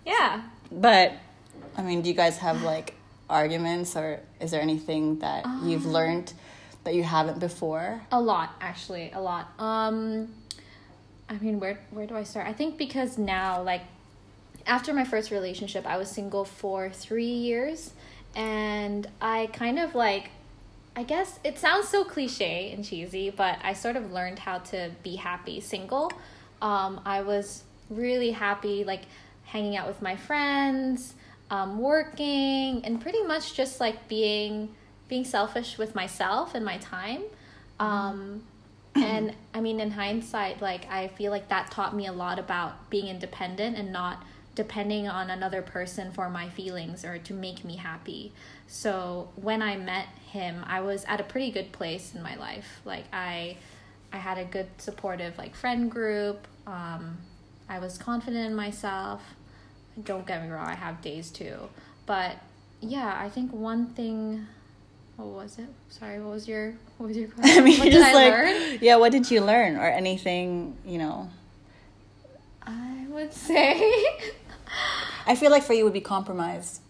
Yeah. 0.05 0.43
But 0.71 1.13
I 1.75 1.81
mean, 1.81 2.03
do 2.03 2.09
you 2.09 2.15
guys 2.15 2.37
have 2.37 2.61
like 2.61 2.93
arguments 3.31 3.95
or 3.95 4.19
is 4.39 4.51
there 4.51 4.61
anything 4.61 5.17
that 5.25 5.43
you've 5.63 5.87
Um, 5.87 5.93
learned 5.93 6.33
that 6.87 6.95
you 6.95 7.03
haven't 7.03 7.37
before? 7.39 8.01
A 8.13 8.21
lot, 8.21 8.55
actually, 8.61 9.11
a 9.11 9.19
lot. 9.19 9.51
Um, 9.59 10.29
I 11.27 11.33
mean, 11.33 11.59
where 11.59 11.77
where 11.91 12.07
do 12.07 12.15
I 12.15 12.23
start? 12.23 12.47
I 12.47 12.53
think 12.53 12.77
because 12.77 13.17
now, 13.17 13.61
like, 13.61 13.81
after 14.65 14.93
my 14.93 15.03
first 15.03 15.29
relationship, 15.29 15.85
I 15.85 15.97
was 15.97 16.09
single 16.09 16.45
for 16.45 16.89
three 16.89 17.25
years, 17.25 17.91
and 18.37 19.05
I 19.21 19.49
kind 19.51 19.79
of 19.79 19.95
like, 19.95 20.29
I 20.95 21.03
guess 21.03 21.41
it 21.43 21.59
sounds 21.59 21.89
so 21.89 22.05
cliche 22.05 22.71
and 22.71 22.85
cheesy, 22.85 23.31
but 23.31 23.59
I 23.61 23.73
sort 23.73 23.97
of 23.97 24.13
learned 24.13 24.39
how 24.39 24.59
to 24.71 24.91
be 25.03 25.17
happy 25.17 25.59
single. 25.59 26.09
Um, 26.61 27.01
I 27.03 27.21
was 27.21 27.63
really 27.89 28.31
happy, 28.31 28.85
like, 28.85 29.01
hanging 29.43 29.75
out 29.75 29.89
with 29.89 30.01
my 30.01 30.15
friends, 30.15 31.15
um, 31.49 31.79
working, 31.79 32.85
and 32.85 33.01
pretty 33.01 33.23
much 33.23 33.55
just 33.55 33.81
like 33.81 34.07
being 34.07 34.69
being 35.07 35.25
selfish 35.25 35.77
with 35.77 35.95
myself 35.95 36.53
and 36.55 36.65
my 36.65 36.77
time. 36.77 37.23
Um, 37.79 38.43
and 38.95 39.33
I 39.53 39.61
mean, 39.61 39.79
in 39.79 39.91
hindsight, 39.91 40.61
like 40.61 40.89
I 40.89 41.09
feel 41.09 41.31
like 41.31 41.49
that 41.49 41.71
taught 41.71 41.95
me 41.95 42.07
a 42.07 42.11
lot 42.11 42.39
about 42.39 42.89
being 42.89 43.07
independent 43.07 43.77
and 43.77 43.91
not 43.91 44.23
depending 44.55 45.07
on 45.07 45.29
another 45.29 45.61
person 45.61 46.11
for 46.11 46.31
my 46.31 46.49
feelings 46.49 47.05
or 47.05 47.19
to 47.19 47.33
make 47.33 47.63
me 47.63 47.75
happy. 47.75 48.33
So 48.65 49.29
when 49.35 49.61
I 49.61 49.77
met 49.77 50.07
him, 50.31 50.63
I 50.67 50.81
was 50.81 51.05
at 51.05 51.21
a 51.21 51.23
pretty 51.23 51.51
good 51.51 51.71
place 51.71 52.15
in 52.15 52.23
my 52.23 52.35
life. 52.35 52.81
Like 52.83 53.05
I, 53.13 53.57
I 54.11 54.17
had 54.17 54.39
a 54.39 54.45
good 54.45 54.67
supportive 54.79 55.37
like 55.37 55.55
friend 55.55 55.91
group. 55.91 56.47
Um, 56.65 57.19
I 57.69 57.77
was 57.77 57.99
confident 57.99 58.47
in 58.47 58.55
myself. 58.55 59.21
Don't 60.03 60.25
get 60.25 60.43
me 60.43 60.49
wrong, 60.49 60.65
I 60.67 60.75
have 60.75 61.01
days 61.01 61.29
too, 61.29 61.69
but 62.05 62.37
yeah, 62.81 63.15
I 63.19 63.29
think 63.29 63.51
one 63.51 63.87
thing. 63.87 64.47
What 65.17 65.27
was 65.27 65.57
it? 65.59 65.67
Sorry, 65.89 66.19
what 66.19 66.31
was 66.31 66.47
your 66.47 66.73
what 66.97 67.07
was 67.07 67.17
your 67.17 67.27
question? 67.35 67.61
I 67.61 67.65
mean, 67.65 67.79
what 67.79 67.91
just 67.91 68.05
I 68.07 68.13
like, 68.13 68.31
learn? 68.33 68.77
yeah, 68.81 68.95
what 68.97 69.11
did 69.11 69.29
you 69.29 69.41
learn 69.41 69.75
or 69.75 69.85
anything, 69.87 70.75
you 70.85 70.97
know? 70.99 71.29
I 72.65 73.05
would 73.09 73.33
say 73.33 74.05
I 75.25 75.35
feel 75.35 75.51
like 75.51 75.63
for 75.63 75.73
you 75.73 75.83
would 75.83 75.93
be 75.93 76.01
compromise. 76.01 76.81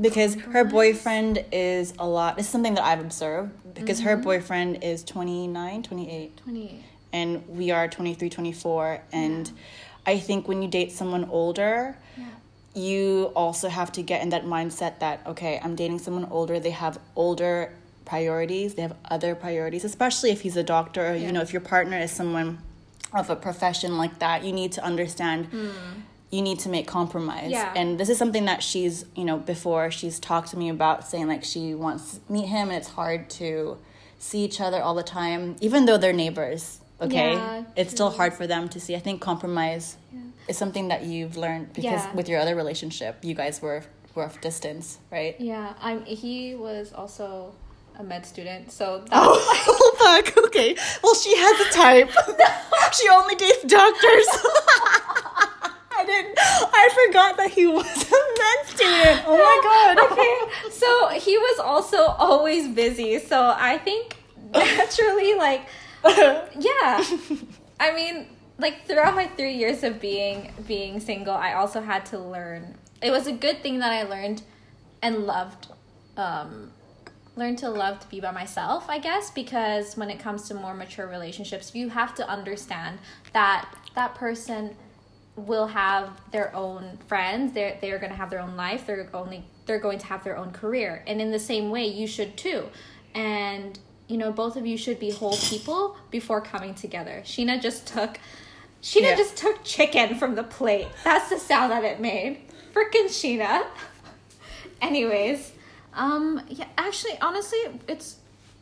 Because 0.00 0.36
her 0.36 0.64
boyfriend 0.64 1.44
is 1.50 1.92
a 1.98 2.06
lot. 2.06 2.38
It's 2.38 2.46
something 2.48 2.74
that 2.74 2.84
I've 2.84 3.00
observed 3.00 3.74
because 3.74 4.00
her 4.02 4.14
Mm-hmm. 4.14 4.22
boyfriend 4.22 4.84
is 4.84 5.02
29, 5.02 5.82
28 5.82 6.36
twenty. 6.36 6.84
and 7.12 7.48
we 7.48 7.72
are 7.72 7.88
23, 7.88 8.30
24 8.30 9.02
and 9.12 9.50
I 10.06 10.18
think 10.20 10.46
when 10.46 10.62
you 10.62 10.68
date 10.68 10.92
someone 10.92 11.24
older, 11.30 11.96
Yeah. 12.16 12.26
You 12.78 13.32
also 13.34 13.68
have 13.68 13.90
to 13.92 14.02
get 14.02 14.22
in 14.24 14.28
that 14.34 14.44
mindset 14.44 14.92
that 15.04 15.16
okay 15.26 15.54
i'm 15.64 15.74
dating 15.74 15.98
someone 15.98 16.26
older 16.30 16.60
they 16.60 16.70
have 16.84 16.94
older 17.16 17.56
priorities. 18.08 18.74
They 18.74 18.82
have 18.82 18.96
other 19.10 19.34
priorities, 19.34 19.84
especially 19.84 20.30
if 20.30 20.40
he's 20.40 20.56
a 20.56 20.62
doctor. 20.62 21.08
Or, 21.10 21.14
You 21.14 21.30
know, 21.30 21.42
if 21.42 21.52
your 21.52 21.60
partner 21.60 21.98
is 21.98 22.10
someone 22.10 22.58
of 23.12 23.28
a 23.30 23.36
profession 23.36 23.98
like 23.98 24.18
that, 24.18 24.44
you 24.44 24.52
need 24.60 24.72
to 24.72 24.82
understand. 24.82 25.46
Hmm. 25.46 25.68
You 26.30 26.42
need 26.42 26.58
to 26.60 26.68
make 26.68 26.86
compromise, 26.86 27.50
Yeah. 27.50 27.72
and 27.74 27.98
this 28.00 28.08
is 28.10 28.18
something 28.18 28.44
that 28.46 28.62
she's, 28.62 29.04
you 29.14 29.24
know, 29.24 29.38
before 29.38 29.90
she's 29.90 30.18
talked 30.18 30.48
to 30.52 30.58
me 30.58 30.68
about 30.68 31.06
saying 31.08 31.26
like 31.26 31.42
she 31.44 31.74
wants 31.74 32.02
to 32.26 32.32
meet 32.32 32.46
him, 32.46 32.68
and 32.68 32.76
it's 32.76 32.88
hard 32.88 33.30
to 33.40 33.76
see 34.18 34.40
each 34.44 34.60
other 34.60 34.82
all 34.82 34.94
the 34.94 35.02
time, 35.20 35.56
even 35.60 35.86
though 35.86 35.96
they're 35.96 36.12
neighbors. 36.24 36.80
Okay, 37.00 37.32
Yeah, 37.32 37.64
it's 37.76 37.92
still 37.92 38.10
hard 38.10 38.32
for 38.34 38.46
them 38.46 38.68
to 38.70 38.78
see. 38.80 38.94
I 38.94 38.98
think 39.06 39.20
compromise 39.22 39.96
is 40.48 40.56
something 40.58 40.88
that 40.88 41.02
you've 41.04 41.36
learned 41.36 41.72
because 41.72 41.84
Yeah. 42.04 42.14
with 42.14 42.28
your 42.28 42.40
other 42.40 42.54
relationship, 42.56 43.16
you 43.22 43.34
guys 43.34 43.60
were 43.62 43.82
were 44.14 44.24
of 44.24 44.40
distance, 44.40 44.98
right? 45.12 45.36
Yeah, 45.38 45.74
I'm. 45.80 46.04
He 46.04 46.54
was 46.54 46.92
also 46.92 47.54
a 47.98 48.02
med 48.02 48.24
student, 48.26 48.72
so 48.72 49.04
Oh, 49.12 49.94
fuck. 49.98 50.36
Okay. 50.46 50.74
Well, 51.02 51.14
she 51.14 51.34
has 51.36 51.56
a 51.66 51.70
type. 51.72 52.10
she 52.96 53.08
only 53.08 53.34
dates 53.36 53.62
doctors. 53.62 54.28
I 56.00 56.04
didn't. 56.06 56.38
I 56.38 57.06
forgot 57.06 57.36
that 57.38 57.50
he 57.50 57.66
was 57.66 57.86
a 57.86 58.20
med 58.40 58.66
student. 58.66 59.22
Oh 59.26 59.36
my 59.36 59.58
god. 59.68 60.12
okay. 60.12 60.70
So 60.70 61.08
he 61.18 61.36
was 61.36 61.58
also 61.60 61.98
always 62.18 62.68
busy. 62.68 63.18
So 63.18 63.52
I 63.56 63.78
think 63.78 64.16
naturally, 64.52 65.34
like, 65.34 65.62
yeah. 66.04 67.02
I 67.80 67.92
mean, 67.94 68.26
like 68.58 68.86
throughout 68.86 69.14
my 69.14 69.28
three 69.28 69.54
years 69.54 69.82
of 69.84 70.00
being 70.00 70.52
being 70.66 71.00
single, 71.00 71.34
I 71.34 71.54
also 71.54 71.80
had 71.80 72.04
to 72.06 72.18
learn. 72.18 72.76
It 73.00 73.10
was 73.10 73.26
a 73.26 73.32
good 73.32 73.62
thing 73.62 73.78
that 73.78 73.92
I 73.92 74.02
learned 74.02 74.42
and 75.02 75.24
loved. 75.26 75.68
Um, 76.16 76.72
learned 77.36 77.58
to 77.58 77.70
love 77.70 78.00
to 78.00 78.08
be 78.08 78.18
by 78.18 78.32
myself, 78.32 78.86
I 78.88 78.98
guess, 78.98 79.30
because 79.30 79.96
when 79.96 80.10
it 80.10 80.18
comes 80.18 80.48
to 80.48 80.54
more 80.54 80.74
mature 80.74 81.06
relationships, 81.06 81.72
you 81.72 81.88
have 81.90 82.12
to 82.16 82.28
understand 82.28 82.98
that 83.32 83.72
that 83.94 84.16
person 84.16 84.74
will 85.36 85.68
have 85.68 86.20
their 86.32 86.54
own 86.54 86.98
friends. 87.06 87.52
They're 87.52 87.78
they're 87.80 88.00
gonna 88.00 88.14
have 88.14 88.30
their 88.30 88.40
own 88.40 88.56
life. 88.56 88.86
They're 88.86 89.08
only 89.14 89.44
they're 89.66 89.78
going 89.78 89.98
to 90.00 90.06
have 90.06 90.24
their 90.24 90.36
own 90.36 90.50
career, 90.50 91.04
and 91.06 91.20
in 91.20 91.30
the 91.30 91.38
same 91.38 91.70
way, 91.70 91.86
you 91.86 92.06
should 92.06 92.36
too. 92.36 92.68
And 93.14 93.78
you 94.08 94.16
know, 94.16 94.32
both 94.32 94.56
of 94.56 94.66
you 94.66 94.76
should 94.76 94.98
be 94.98 95.10
whole 95.10 95.36
people 95.36 95.96
before 96.10 96.40
coming 96.40 96.74
together. 96.74 97.22
Sheena 97.24 97.60
just 97.62 97.86
took. 97.86 98.18
Sheena 98.82 99.02
Yeah. 99.02 99.16
just 99.16 99.36
took 99.36 99.64
chicken 99.64 100.14
from 100.16 100.34
the 100.34 100.42
plate. 100.44 100.88
That's 101.04 101.28
the 101.30 101.38
sound 101.38 101.72
that 101.72 101.84
it 101.84 102.00
made. 102.00 102.38
Freaking 102.72 103.06
Sheena. 103.06 103.66
Anyways, 104.80 105.52
um, 105.94 106.40
yeah, 106.48 106.66
actually, 106.76 107.18
honestly, 107.20 107.58
it's 107.88 108.16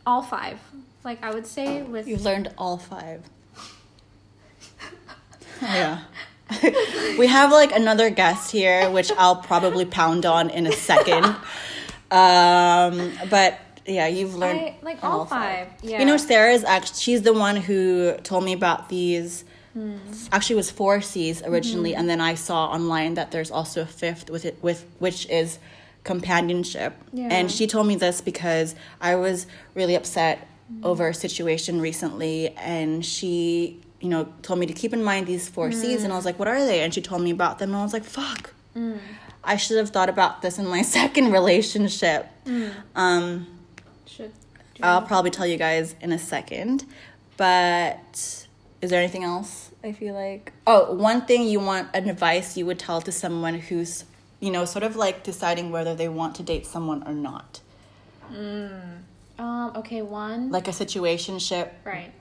all 0.07 0.22
five. 0.22 0.59
Like 1.05 1.22
I 1.22 1.33
would 1.33 1.46
say 1.46 1.83
with 1.83 2.09
You 2.09 2.16
learned 2.16 2.52
all 2.57 2.79
five. 2.79 3.22
yeah. 5.62 6.00
we 7.18 7.26
have 7.26 7.50
like 7.50 7.72
another 7.72 8.09
guest 8.11 8.50
here, 8.52 8.88
which 8.90 9.11
I'll 9.12 9.37
probably 9.37 9.85
pound 9.85 10.24
on 10.24 10.48
in 10.50 10.66
a 10.66 10.72
second. 10.72 11.24
Um, 12.11 13.12
but 13.29 13.59
yeah, 13.85 14.07
you've 14.07 14.35
learned 14.37 14.61
I- 14.61 14.76
like 14.83 15.02
all 15.02 15.26
five, 15.26 15.68
yeah. 15.83 15.98
You 15.98 16.05
know, 16.07 16.16
Sarah's 16.16 16.62
actually 16.64 16.98
she's 16.98 17.22
the 17.22 17.33
one 17.33 17.57
who 17.57 18.14
told 18.22 18.44
me 18.44 18.52
about 18.52 18.88
these. 18.88 19.44
Hmm. 19.76 19.96
Actually, 20.32 20.54
it 20.54 20.56
was 20.64 20.70
four 20.70 21.00
C's 21.02 21.42
originally, 21.42 21.90
Mm-hmm. 21.90 22.00
and 22.00 22.08
then 22.08 22.20
I 22.20 22.34
saw 22.34 22.66
online 22.66 23.12
that 23.14 23.30
there's 23.30 23.50
also 23.50 23.82
a 23.82 23.86
fifth 23.86 24.30
with 24.30 24.44
it 24.46 24.56
with 24.62 24.86
which 24.98 25.28
is 25.28 25.58
companionship. 26.02 26.94
Yeah. 27.12 27.28
And 27.30 27.50
she 27.50 27.66
told 27.66 27.86
me 27.86 27.96
this 27.96 28.20
because 28.22 28.74
I 29.02 29.16
was 29.16 29.46
really 29.74 29.94
upset 29.94 30.48
over 30.82 31.08
a 31.08 31.14
situation 31.14 31.80
recently, 31.80 32.48
and 32.56 33.04
she, 33.04 33.80
you 34.00 34.08
know, 34.08 34.32
told 34.42 34.58
me 34.60 34.66
to 34.66 34.72
keep 34.72 34.92
in 34.94 35.04
mind 35.04 35.26
these 35.26 35.46
four 35.48 35.70
C's, 35.72 36.04
and 36.04 36.12
I 36.12 36.16
was 36.16 36.24
like, 36.24 36.38
"What 36.38 36.48
are 36.48 36.64
they?" 36.64 36.80
And 36.82 36.94
she 36.94 37.02
told 37.02 37.20
me 37.22 37.30
about 37.30 37.58
them, 37.58 37.70
and 37.70 37.76
I 37.78 37.82
was 37.82 37.92
like, 37.92 38.04
"Fuck." 38.04 38.54
I 39.44 39.56
should 39.56 39.76
have 39.76 39.90
thought 39.90 40.08
about 40.08 40.42
this 40.42 40.58
in 40.58 40.66
my 40.66 40.82
second 40.98 41.32
relationship. 41.32 42.26
Um, 42.94 43.46
should 44.06 44.32
I'll 44.82 45.02
probably 45.02 45.30
tell 45.30 45.46
you 45.46 45.56
guys 45.58 45.94
in 46.00 46.12
a 46.12 46.18
second. 46.18 46.84
But 47.36 48.46
is 48.82 48.90
there 48.90 49.00
anything 49.02 49.22
else? 49.24 49.65
I 49.87 49.92
feel 49.92 50.14
like 50.14 50.53
oh, 50.66 50.92
one 50.94 51.27
thing 51.27 51.44
you 51.44 51.61
want 51.61 51.88
an 51.94 52.09
advice 52.09 52.57
you 52.57 52.66
would 52.66 52.79
tell 52.79 53.01
to 53.03 53.12
someone 53.12 53.55
who's 53.55 54.05
you 54.40 54.51
know 54.51 54.64
sort 54.64 54.83
of 54.83 54.96
like 54.96 55.22
deciding 55.22 55.70
whether 55.70 55.94
they 55.94 56.09
want 56.09 56.35
to 56.37 56.42
date 56.42 56.66
someone 56.66 57.03
or 57.07 57.14
not, 57.14 57.61
um 59.38 59.72
okay 59.77 60.03
one 60.03 60.51
like 60.51 60.68
a 60.68 60.72
situationship. 60.72 61.70
right. 61.85 62.12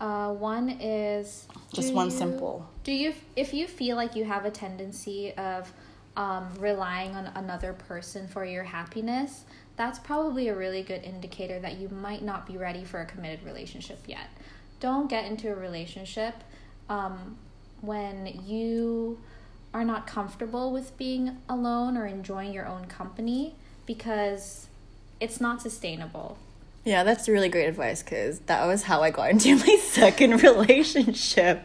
Uh, 0.00 0.32
one 0.32 0.68
is 0.80 1.48
Just 1.72 1.92
one 1.92 2.06
you- 2.10 2.12
simple. 2.16 2.68
Do 2.84 2.92
you 2.92 3.14
if 3.34 3.52
you 3.52 3.66
feel 3.66 3.96
like 3.96 4.14
you 4.14 4.24
have 4.24 4.44
a 4.44 4.50
tendency 4.50 5.32
of 5.34 5.72
um, 6.16 6.52
relying 6.58 7.14
on 7.14 7.26
another 7.34 7.72
person 7.72 8.26
for 8.28 8.44
your 8.44 8.64
happiness, 8.64 9.44
that's 9.76 9.98
probably 10.00 10.48
a 10.48 10.56
really 10.56 10.82
good 10.82 11.02
indicator 11.04 11.58
that 11.60 11.78
you 11.78 11.88
might 11.88 12.22
not 12.22 12.46
be 12.46 12.56
ready 12.56 12.84
for 12.84 13.00
a 13.00 13.06
committed 13.06 13.44
relationship 13.44 14.00
yet. 14.06 14.28
Don't 14.80 15.08
get 15.10 15.24
into 15.26 15.50
a 15.50 15.54
relationship 15.54 16.34
um, 16.88 17.36
when 17.80 18.26
you 18.46 19.18
are 19.74 19.84
not 19.84 20.06
comfortable 20.06 20.72
with 20.72 20.96
being 20.96 21.38
alone 21.48 21.96
or 21.96 22.06
enjoying 22.06 22.52
your 22.52 22.66
own 22.66 22.86
company 22.86 23.54
because 23.86 24.66
it's 25.20 25.40
not 25.40 25.60
sustainable. 25.60 26.38
Yeah, 26.84 27.04
that's 27.04 27.28
really 27.28 27.48
great 27.48 27.66
advice 27.66 28.02
because 28.02 28.38
that 28.40 28.64
was 28.66 28.84
how 28.84 29.02
I 29.02 29.10
got 29.10 29.30
into 29.32 29.56
my 29.56 29.76
second 29.82 30.42
relationship. 30.42 31.62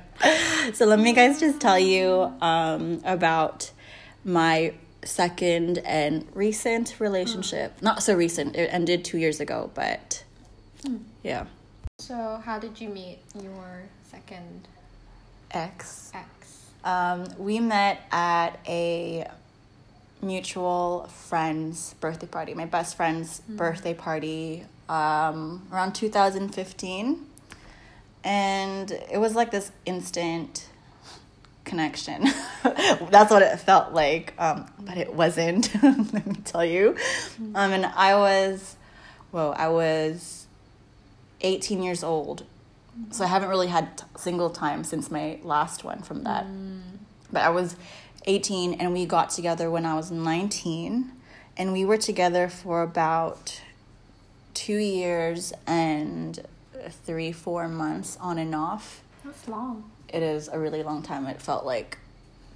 So 0.74 0.86
let 0.86 1.00
me 1.00 1.14
guys 1.14 1.40
just 1.40 1.60
tell 1.60 1.80
you 1.80 2.34
um, 2.42 3.02
about 3.06 3.72
my 4.26 4.74
second 5.04 5.80
and 5.80 6.26
recent 6.34 6.96
relationship. 7.00 7.82
Not 7.82 8.04
so 8.04 8.16
recent; 8.16 8.56
it 8.56 8.68
ended 8.72 9.04
two 9.04 9.18
years 9.18 9.40
ago, 9.40 9.70
but 9.74 10.24
yeah, 11.24 11.46
So, 12.00 12.42
how 12.44 12.60
did 12.60 12.80
you 12.80 12.90
meet 12.90 13.20
your 13.42 13.84
second 14.04 14.68
ex. 15.54 16.12
ex? 16.14 16.72
Um, 16.84 17.26
we 17.38 17.60
met 17.60 18.02
at 18.12 18.60
a 18.68 19.28
mutual 20.22 21.10
friend's 21.28 21.94
birthday 21.96 22.28
party, 22.28 22.54
my 22.54 22.66
best 22.66 22.96
friend's 22.96 23.42
birthday 23.42 23.94
party 23.94 24.66
um, 24.90 25.68
around 25.72 25.94
2015. 25.94 27.26
And 28.24 28.92
it 28.92 29.18
was 29.18 29.36
like 29.36 29.52
this 29.52 29.72
instant 29.86 30.70
connection. 31.66 32.28
That's 32.64 33.32
what 33.32 33.42
it 33.42 33.60
felt 33.60 33.94
like, 33.94 34.34
um, 34.38 34.70
but 34.80 34.98
it 34.98 35.14
wasn't, 35.14 35.74
let 35.84 36.26
me 36.26 36.36
tell 36.46 36.66
you. 36.66 36.96
Um, 37.56 37.74
and 37.74 37.86
I 37.86 38.16
was, 38.16 38.78
whoa, 39.32 39.52
I 39.52 39.70
was 39.70 40.48
18 41.42 41.84
years 41.84 42.04
old. 42.04 42.46
So 43.12 43.24
I 43.24 43.28
haven't 43.28 43.50
really 43.50 43.68
had 43.68 43.98
t- 43.98 44.04
single 44.18 44.50
time 44.50 44.84
since 44.84 45.10
my 45.10 45.40
last 45.44 45.84
one 45.84 46.02
from 46.02 46.24
that. 46.24 46.46
But 47.32 47.42
I 47.42 47.50
was 47.50 47.76
18 48.26 48.76
and 48.76 48.94
we 48.94 49.06
got 49.06 49.30
together 49.30 49.70
when 49.72 49.86
I 49.86 49.96
was 49.96 50.12
19 50.12 51.12
and 51.58 51.74
we 51.74 51.86
were 51.86 51.98
together 51.98 52.48
for 52.48 52.82
about 52.84 53.62
2 54.54 54.76
years 54.76 55.54
and 55.66 56.40
3 57.06 57.32
4 57.32 57.68
months 57.68 58.18
on 58.22 58.38
and 58.38 58.54
off. 58.54 59.02
That's 59.24 59.48
long. 59.48 59.90
It 60.10 60.22
is 60.22 60.48
a 60.48 60.60
really 60.60 60.84
long 60.84 61.02
time. 61.02 61.26
It 61.28 61.42
felt 61.42 61.66
like 61.66 61.98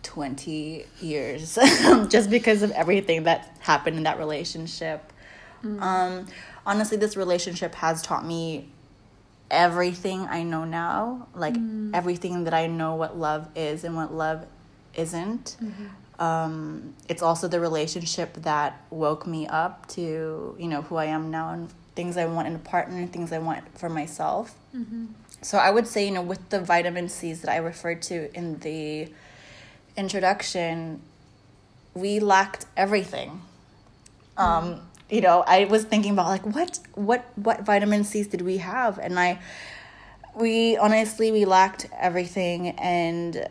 20 0.03 0.85
years 1.01 1.55
just 2.09 2.29
because 2.29 2.61
of 2.61 2.71
everything 2.71 3.23
that 3.23 3.55
happened 3.59 3.97
in 3.97 4.03
that 4.03 4.19
relationship. 4.19 5.11
Um, 5.63 6.27
honestly, 6.65 6.97
this 6.97 7.17
relationship 7.17 7.75
has 7.75 8.01
taught 8.01 8.25
me 8.25 8.69
everything 9.49 10.21
I 10.29 10.43
know 10.43 10.65
now, 10.65 11.27
like 11.33 11.55
everything 11.93 12.43
that 12.45 12.53
I 12.53 12.67
know 12.67 12.95
what 12.95 13.17
love 13.17 13.47
is 13.55 13.83
and 13.83 13.95
what 13.95 14.13
love 14.13 14.45
isn't. 14.95 15.55
Um, 16.19 16.93
it's 17.07 17.21
also 17.21 17.47
the 17.47 17.59
relationship 17.59 18.33
that 18.43 18.81
woke 18.89 19.27
me 19.27 19.47
up 19.47 19.87
to, 19.89 20.55
you 20.59 20.67
know, 20.67 20.81
who 20.81 20.95
I 20.95 21.05
am 21.05 21.29
now 21.31 21.51
and 21.51 21.69
things 21.95 22.17
I 22.17 22.25
want 22.25 22.47
in 22.47 22.55
a 22.55 22.59
partner 22.59 22.97
and 22.97 23.11
things 23.13 23.31
I 23.31 23.37
want 23.39 23.77
for 23.77 23.89
myself. 23.89 24.55
So 25.41 25.57
I 25.59 25.69
would 25.69 25.87
say, 25.87 26.05
you 26.05 26.11
know, 26.11 26.21
with 26.23 26.49
the 26.49 26.59
vitamin 26.59 27.07
C's 27.09 27.41
that 27.41 27.51
I 27.51 27.57
referred 27.57 28.01
to 28.03 28.35
in 28.35 28.59
the 28.59 29.11
introduction, 29.95 31.01
we 31.93 32.19
lacked 32.19 32.65
everything. 32.75 33.41
Um, 34.37 34.81
you 35.09 35.21
know, 35.21 35.43
I 35.47 35.65
was 35.65 35.83
thinking 35.83 36.11
about 36.11 36.27
like 36.27 36.45
what 36.45 36.79
what 36.95 37.25
what 37.35 37.61
vitamin 37.61 38.03
C's 38.03 38.27
did 38.27 38.41
we 38.41 38.57
have? 38.57 38.97
And 38.97 39.19
I 39.19 39.39
we 40.35 40.77
honestly 40.77 41.31
we 41.31 41.45
lacked 41.45 41.87
everything 41.97 42.69
and 42.77 43.47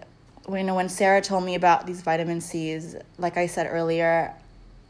you 0.49 0.63
know 0.63 0.75
when 0.75 0.89
Sarah 0.89 1.21
told 1.21 1.45
me 1.45 1.55
about 1.55 1.87
these 1.87 2.03
vitamin 2.03 2.41
C's, 2.41 2.97
like 3.19 3.37
I 3.37 3.47
said 3.47 3.67
earlier, 3.71 4.35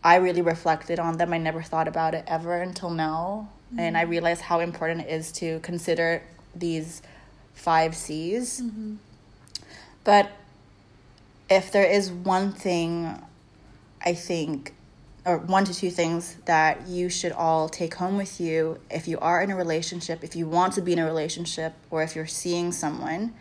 I 0.05 0.17
really 0.17 0.43
reflected 0.43 0.99
on 0.99 1.17
them. 1.19 1.33
I 1.33 1.39
never 1.39 1.63
thought 1.63 1.89
about 1.89 2.15
it 2.15 2.25
ever 2.27 2.61
until 2.61 2.91
now. 2.91 3.49
Mm-hmm. 3.69 3.81
And 3.81 3.97
I 3.97 4.03
realized 4.03 4.43
how 4.43 4.61
important 4.61 5.03
it 5.03 5.11
is 5.11 5.33
to 5.33 5.61
consider 5.61 6.23
these 6.55 7.03
five 7.55 7.95
C's. 7.97 8.61
Mm-hmm. 8.61 8.97
But 10.05 10.31
if 11.51 11.73
there 11.73 11.85
is 11.85 12.11
one 12.11 12.53
thing 12.53 13.21
I 14.05 14.15
think, 14.15 14.76
or 15.27 15.39
one 15.39 15.65
to 15.65 15.75
two 15.75 15.91
things 15.91 16.37
that 16.45 16.87
you 16.87 17.09
should 17.09 17.33
all 17.33 17.69
take 17.69 17.95
home 17.95 18.17
with 18.17 18.41
you 18.41 18.79
if 18.91 19.09
you 19.09 19.19
are 19.19 19.43
in 19.43 19.51
a 19.51 19.57
relationship, 19.57 20.23
if 20.23 20.37
you 20.37 20.47
want 20.49 20.73
to 20.75 20.81
be 20.81 20.93
in 20.93 21.01
a 21.01 21.05
relationship, 21.05 21.75
or 21.91 22.03
if 22.05 22.15
you're 22.15 22.29
seeing 22.29 22.71
someone, 22.71 23.35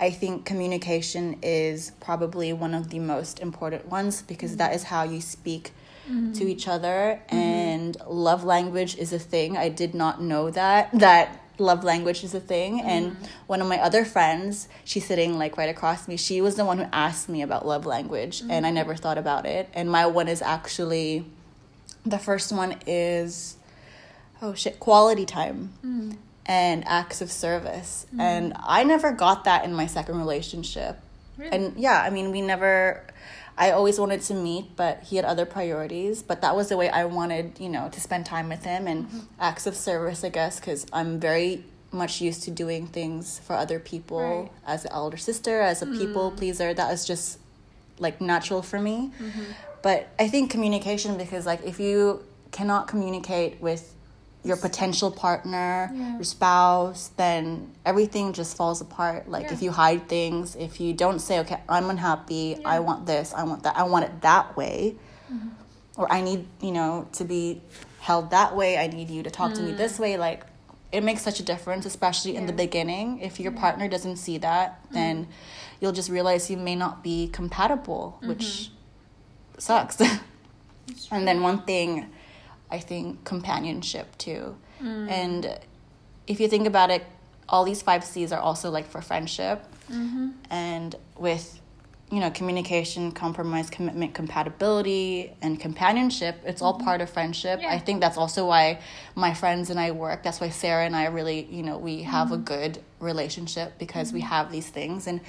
I 0.00 0.10
think 0.10 0.46
communication 0.46 1.38
is 1.42 1.92
probably 2.00 2.52
one 2.54 2.72
of 2.74 2.88
the 2.88 2.98
most 2.98 3.40
important 3.40 3.88
ones 3.88 4.22
because 4.22 4.52
mm-hmm. 4.52 4.58
that 4.58 4.74
is 4.74 4.84
how 4.84 5.02
you 5.02 5.20
speak 5.20 5.72
mm-hmm. 6.08 6.32
to 6.32 6.50
each 6.50 6.66
other 6.66 7.20
mm-hmm. 7.28 7.36
and 7.36 7.96
love 8.08 8.42
language 8.42 8.96
is 8.96 9.12
a 9.12 9.18
thing. 9.18 9.58
I 9.58 9.68
did 9.68 9.94
not 9.94 10.20
know 10.20 10.50
that 10.50 10.90
that 10.98 11.41
love 11.58 11.84
language 11.84 12.24
is 12.24 12.34
a 12.34 12.40
thing 12.40 12.78
mm-hmm. 12.78 12.88
and 12.88 13.16
one 13.46 13.60
of 13.60 13.68
my 13.68 13.78
other 13.78 14.04
friends 14.04 14.68
she's 14.84 15.04
sitting 15.04 15.38
like 15.38 15.56
right 15.56 15.68
across 15.68 16.08
me 16.08 16.16
she 16.16 16.40
was 16.40 16.56
the 16.56 16.64
one 16.64 16.78
who 16.78 16.86
asked 16.92 17.28
me 17.28 17.42
about 17.42 17.66
love 17.66 17.86
language 17.86 18.40
mm-hmm. 18.40 18.50
and 18.50 18.66
i 18.66 18.70
never 18.70 18.94
thought 18.94 19.18
about 19.18 19.44
it 19.46 19.68
and 19.74 19.90
my 19.90 20.06
one 20.06 20.28
is 20.28 20.42
actually 20.42 21.24
the 22.04 22.18
first 22.18 22.52
one 22.52 22.76
is 22.86 23.56
oh 24.40 24.54
shit 24.54 24.80
quality 24.80 25.26
time 25.26 25.72
mm. 25.84 26.16
and 26.46 26.86
acts 26.86 27.20
of 27.20 27.30
service 27.30 28.06
mm. 28.14 28.20
and 28.20 28.52
i 28.58 28.82
never 28.82 29.12
got 29.12 29.44
that 29.44 29.64
in 29.64 29.74
my 29.74 29.86
second 29.86 30.18
relationship 30.18 30.98
really? 31.36 31.52
and 31.52 31.76
yeah 31.76 32.02
i 32.02 32.10
mean 32.10 32.32
we 32.32 32.40
never 32.40 33.04
I 33.62 33.70
always 33.70 33.96
wanted 34.00 34.22
to 34.22 34.34
meet, 34.34 34.74
but 34.74 35.04
he 35.04 35.14
had 35.14 35.24
other 35.24 35.46
priorities. 35.46 36.20
But 36.20 36.40
that 36.40 36.56
was 36.56 36.68
the 36.68 36.76
way 36.76 36.88
I 36.90 37.04
wanted, 37.04 37.60
you 37.60 37.68
know, 37.68 37.88
to 37.90 38.00
spend 38.00 38.26
time 38.26 38.48
with 38.48 38.64
him 38.64 38.88
and 38.88 39.06
mm-hmm. 39.06 39.20
acts 39.38 39.68
of 39.68 39.76
service, 39.76 40.24
I 40.24 40.30
guess, 40.30 40.58
because 40.58 40.84
I'm 40.92 41.20
very 41.20 41.62
much 41.92 42.20
used 42.20 42.42
to 42.42 42.50
doing 42.50 42.88
things 42.88 43.38
for 43.38 43.54
other 43.54 43.78
people 43.78 44.18
right. 44.18 44.50
as 44.66 44.84
an 44.84 44.90
elder 44.90 45.16
sister, 45.16 45.60
as 45.60 45.80
a 45.80 45.86
mm. 45.86 45.96
people 45.96 46.32
pleaser. 46.32 46.74
That 46.74 46.92
is 46.92 47.04
just 47.04 47.38
like 48.00 48.20
natural 48.20 48.62
for 48.62 48.80
me. 48.80 49.12
Mm-hmm. 49.22 49.52
But 49.80 50.08
I 50.18 50.26
think 50.26 50.50
communication, 50.50 51.16
because 51.16 51.46
like 51.46 51.62
if 51.64 51.78
you 51.78 52.24
cannot 52.50 52.88
communicate 52.88 53.60
with 53.60 53.94
your 54.44 54.56
potential 54.56 55.10
partner, 55.10 55.90
yeah. 55.94 56.14
your 56.14 56.24
spouse, 56.24 57.08
then 57.16 57.72
everything 57.86 58.32
just 58.32 58.56
falls 58.56 58.80
apart. 58.80 59.28
Like 59.28 59.44
yeah. 59.44 59.52
if 59.52 59.62
you 59.62 59.70
hide 59.70 60.08
things, 60.08 60.56
if 60.56 60.80
you 60.80 60.92
don't 60.92 61.20
say, 61.20 61.38
okay, 61.40 61.60
I'm 61.68 61.90
unhappy, 61.90 62.56
yeah. 62.58 62.68
I 62.68 62.80
want 62.80 63.06
this, 63.06 63.32
I 63.34 63.44
want 63.44 63.62
that, 63.62 63.76
I 63.76 63.84
want 63.84 64.04
it 64.06 64.20
that 64.22 64.56
way, 64.56 64.96
mm-hmm. 65.32 65.48
or 65.96 66.10
I 66.10 66.22
need, 66.22 66.46
you 66.60 66.72
know, 66.72 67.08
to 67.12 67.24
be 67.24 67.62
held 68.00 68.30
that 68.30 68.56
way, 68.56 68.78
I 68.78 68.88
need 68.88 69.10
you 69.10 69.22
to 69.22 69.30
talk 69.30 69.52
mm. 69.52 69.56
to 69.56 69.62
me 69.62 69.72
this 69.72 69.98
mm. 69.98 70.00
way, 70.00 70.16
like 70.16 70.44
it 70.90 71.04
makes 71.04 71.22
such 71.22 71.38
a 71.38 71.44
difference, 71.44 71.86
especially 71.86 72.34
in 72.34 72.46
the 72.46 72.52
beginning. 72.52 73.20
If 73.20 73.38
your 73.38 73.52
partner 73.52 73.88
doesn't 73.88 74.16
see 74.16 74.38
that, 74.38 74.82
mm-hmm. 74.84 74.94
then 74.94 75.28
you'll 75.80 75.92
just 75.92 76.10
realize 76.10 76.50
you 76.50 76.56
may 76.56 76.74
not 76.74 77.04
be 77.04 77.28
compatible, 77.28 78.18
which 78.24 78.38
mm-hmm. 78.40 79.58
sucks. 79.58 80.00
and 81.12 81.28
then 81.28 81.42
one 81.42 81.62
thing 81.62 82.10
I 82.72 82.78
think 82.78 83.24
companionship 83.24 84.16
too. 84.16 84.56
Mm. 84.82 85.10
And 85.10 85.58
if 86.26 86.40
you 86.40 86.48
think 86.48 86.66
about 86.66 86.90
it, 86.90 87.04
all 87.48 87.64
these 87.64 87.82
five 87.82 88.02
C's 88.02 88.32
are 88.32 88.40
also 88.40 88.70
like 88.70 88.88
for 88.88 89.02
friendship. 89.02 89.62
Mm-hmm. 89.90 90.30
And 90.50 90.96
with, 91.18 91.60
you 92.10 92.20
know, 92.20 92.30
communication, 92.30 93.12
compromise, 93.12 93.68
commitment, 93.68 94.14
compatibility, 94.14 95.34
and 95.42 95.60
companionship, 95.60 96.40
it's 96.46 96.62
all 96.62 96.74
mm-hmm. 96.74 96.84
part 96.84 97.02
of 97.02 97.10
friendship. 97.10 97.60
Yeah. 97.60 97.74
I 97.74 97.78
think 97.78 98.00
that's 98.00 98.16
also 98.16 98.46
why 98.46 98.80
my 99.14 99.34
friends 99.34 99.68
and 99.68 99.78
I 99.78 99.90
work. 99.90 100.22
That's 100.22 100.40
why 100.40 100.48
Sarah 100.48 100.86
and 100.86 100.96
I 100.96 101.06
really, 101.06 101.44
you 101.50 101.62
know, 101.62 101.76
we 101.76 102.02
have 102.04 102.28
mm-hmm. 102.28 102.34
a 102.34 102.38
good 102.38 102.82
relationship 103.00 103.78
because 103.78 104.14
we 104.14 104.20
mm-hmm. 104.20 104.28
have 104.30 104.50
these 104.50 104.68
things. 104.70 105.06
And 105.06 105.20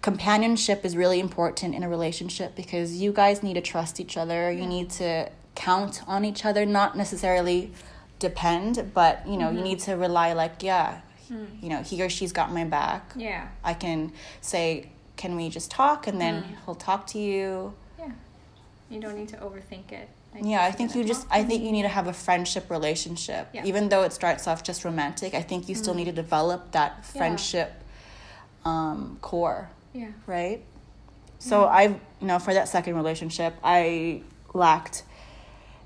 companionship 0.00 0.84
is 0.86 0.96
really 0.96 1.20
important 1.20 1.74
in 1.74 1.82
a 1.82 1.90
relationship 1.90 2.56
because 2.56 2.96
you 2.96 3.12
guys 3.12 3.42
need 3.42 3.54
to 3.54 3.60
trust 3.60 4.00
each 4.00 4.16
other. 4.16 4.50
Yeah. 4.50 4.60
You 4.60 4.66
need 4.66 4.88
to 4.92 5.30
count 5.56 6.02
on 6.06 6.24
each 6.24 6.44
other, 6.44 6.64
not 6.64 6.96
necessarily 6.96 7.72
depend, 8.18 8.92
but 8.94 9.26
you 9.26 9.36
know, 9.36 9.46
mm-hmm. 9.46 9.58
you 9.58 9.64
need 9.64 9.78
to 9.80 9.94
rely 9.94 10.32
like, 10.32 10.62
yeah, 10.62 11.00
mm. 11.30 11.46
you 11.60 11.68
know, 11.68 11.82
he 11.82 12.00
or 12.02 12.08
she's 12.08 12.32
got 12.32 12.52
my 12.52 12.64
back. 12.64 13.12
Yeah. 13.16 13.48
I 13.64 13.74
can 13.74 14.12
say, 14.40 14.90
can 15.16 15.34
we 15.34 15.48
just 15.48 15.70
talk? 15.70 16.06
And 16.06 16.20
then 16.20 16.42
mm. 16.42 16.64
he'll 16.64 16.74
talk 16.74 17.06
to 17.08 17.18
you. 17.18 17.74
Yeah. 17.98 18.12
You 18.90 19.00
don't 19.00 19.16
need 19.16 19.28
to 19.28 19.36
overthink 19.38 19.90
it. 19.92 20.08
Like, 20.34 20.44
yeah, 20.44 20.64
I 20.64 20.70
think 20.70 20.94
you 20.94 21.02
just 21.02 21.26
I 21.30 21.42
think 21.42 21.62
you 21.62 21.72
need 21.72 21.82
to 21.82 21.88
have 21.88 22.08
a 22.08 22.12
friendship 22.12 22.70
relationship. 22.70 23.48
Yeah. 23.54 23.64
Even 23.64 23.88
though 23.88 24.02
it 24.02 24.12
starts 24.12 24.46
off 24.46 24.62
just 24.62 24.84
romantic, 24.84 25.34
I 25.34 25.40
think 25.40 25.68
you 25.68 25.74
still 25.74 25.94
mm. 25.94 25.98
need 25.98 26.04
to 26.04 26.12
develop 26.12 26.72
that 26.72 27.04
friendship 27.06 27.72
yeah. 28.64 28.70
um, 28.70 29.18
core. 29.22 29.70
Yeah. 29.94 30.08
Right? 30.26 30.62
So 31.38 31.64
I, 31.64 31.82
you 32.20 32.26
know, 32.26 32.38
for 32.38 32.54
that 32.54 32.68
second 32.68 32.96
relationship, 32.96 33.54
I 33.62 34.22
lacked 34.54 35.02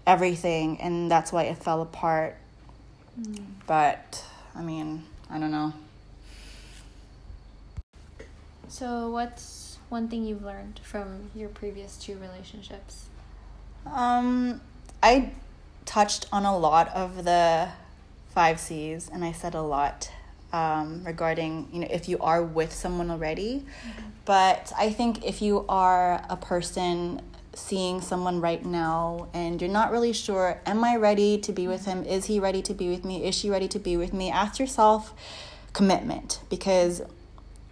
everything 0.06 0.80
and 0.80 1.10
that's 1.10 1.32
why 1.32 1.44
it 1.44 1.56
fell 1.56 1.82
apart 1.82 2.36
mm. 3.20 3.44
but 3.66 4.24
i 4.54 4.62
mean 4.62 5.02
i 5.30 5.38
don't 5.38 5.50
know 5.50 5.72
so 8.68 9.10
what's 9.10 9.78
one 9.88 10.08
thing 10.08 10.24
you've 10.24 10.44
learned 10.44 10.80
from 10.82 11.30
your 11.34 11.48
previous 11.48 11.96
two 11.96 12.16
relationships 12.18 13.06
um 13.86 14.60
i 15.02 15.30
touched 15.84 16.26
on 16.32 16.44
a 16.44 16.56
lot 16.56 16.88
of 16.94 17.24
the 17.24 17.68
five 18.34 18.58
c's 18.58 19.08
and 19.12 19.24
i 19.24 19.32
said 19.32 19.54
a 19.54 19.62
lot 19.62 20.10
um, 20.52 21.04
regarding 21.04 21.68
you 21.72 21.80
know 21.80 21.86
if 21.90 22.08
you 22.08 22.18
are 22.18 22.42
with 22.42 22.72
someone 22.72 23.08
already 23.10 23.64
mm-hmm. 23.64 24.08
but 24.24 24.72
i 24.76 24.90
think 24.90 25.24
if 25.24 25.40
you 25.40 25.64
are 25.68 26.24
a 26.28 26.36
person 26.36 27.22
seeing 27.54 28.00
someone 28.00 28.40
right 28.40 28.64
now 28.64 29.28
and 29.34 29.60
you're 29.60 29.70
not 29.70 29.90
really 29.90 30.12
sure 30.12 30.60
am 30.66 30.84
i 30.84 30.94
ready 30.96 31.36
to 31.38 31.52
be 31.52 31.66
with 31.66 31.84
him? 31.84 32.04
Is 32.04 32.26
he 32.26 32.38
ready 32.38 32.62
to 32.62 32.74
be 32.74 32.88
with 32.88 33.04
me? 33.04 33.24
Is 33.24 33.34
she 33.34 33.50
ready 33.50 33.68
to 33.68 33.78
be 33.78 33.96
with 33.96 34.12
me? 34.12 34.30
Ask 34.30 34.58
yourself 34.58 35.12
commitment 35.72 36.40
because 36.48 37.02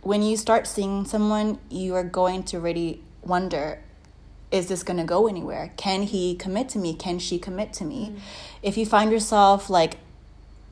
when 0.03 0.23
you 0.23 0.37
start 0.37 0.67
seeing 0.67 1.05
someone 1.05 1.59
you 1.71 1.95
are 1.95 2.05
going 2.05 2.43
to 2.45 2.59
really 2.61 3.03
wonder 3.23 3.81
is 4.51 4.69
this 4.69 4.83
going 4.83 4.97
to 4.97 5.05
go 5.05 5.29
anywhere? 5.29 5.73
Can 5.77 6.05
he 6.05 6.35
commit 6.35 6.71
to 6.71 6.79
me? 6.79 6.95
Can 6.95 7.19
she 7.19 7.39
commit 7.39 7.73
to 7.75 7.85
me? 7.85 8.13
Mm. 8.15 8.21
if 8.63 8.77
you 8.79 8.87
find 8.87 9.13
yourself 9.13 9.69
like 9.69 9.99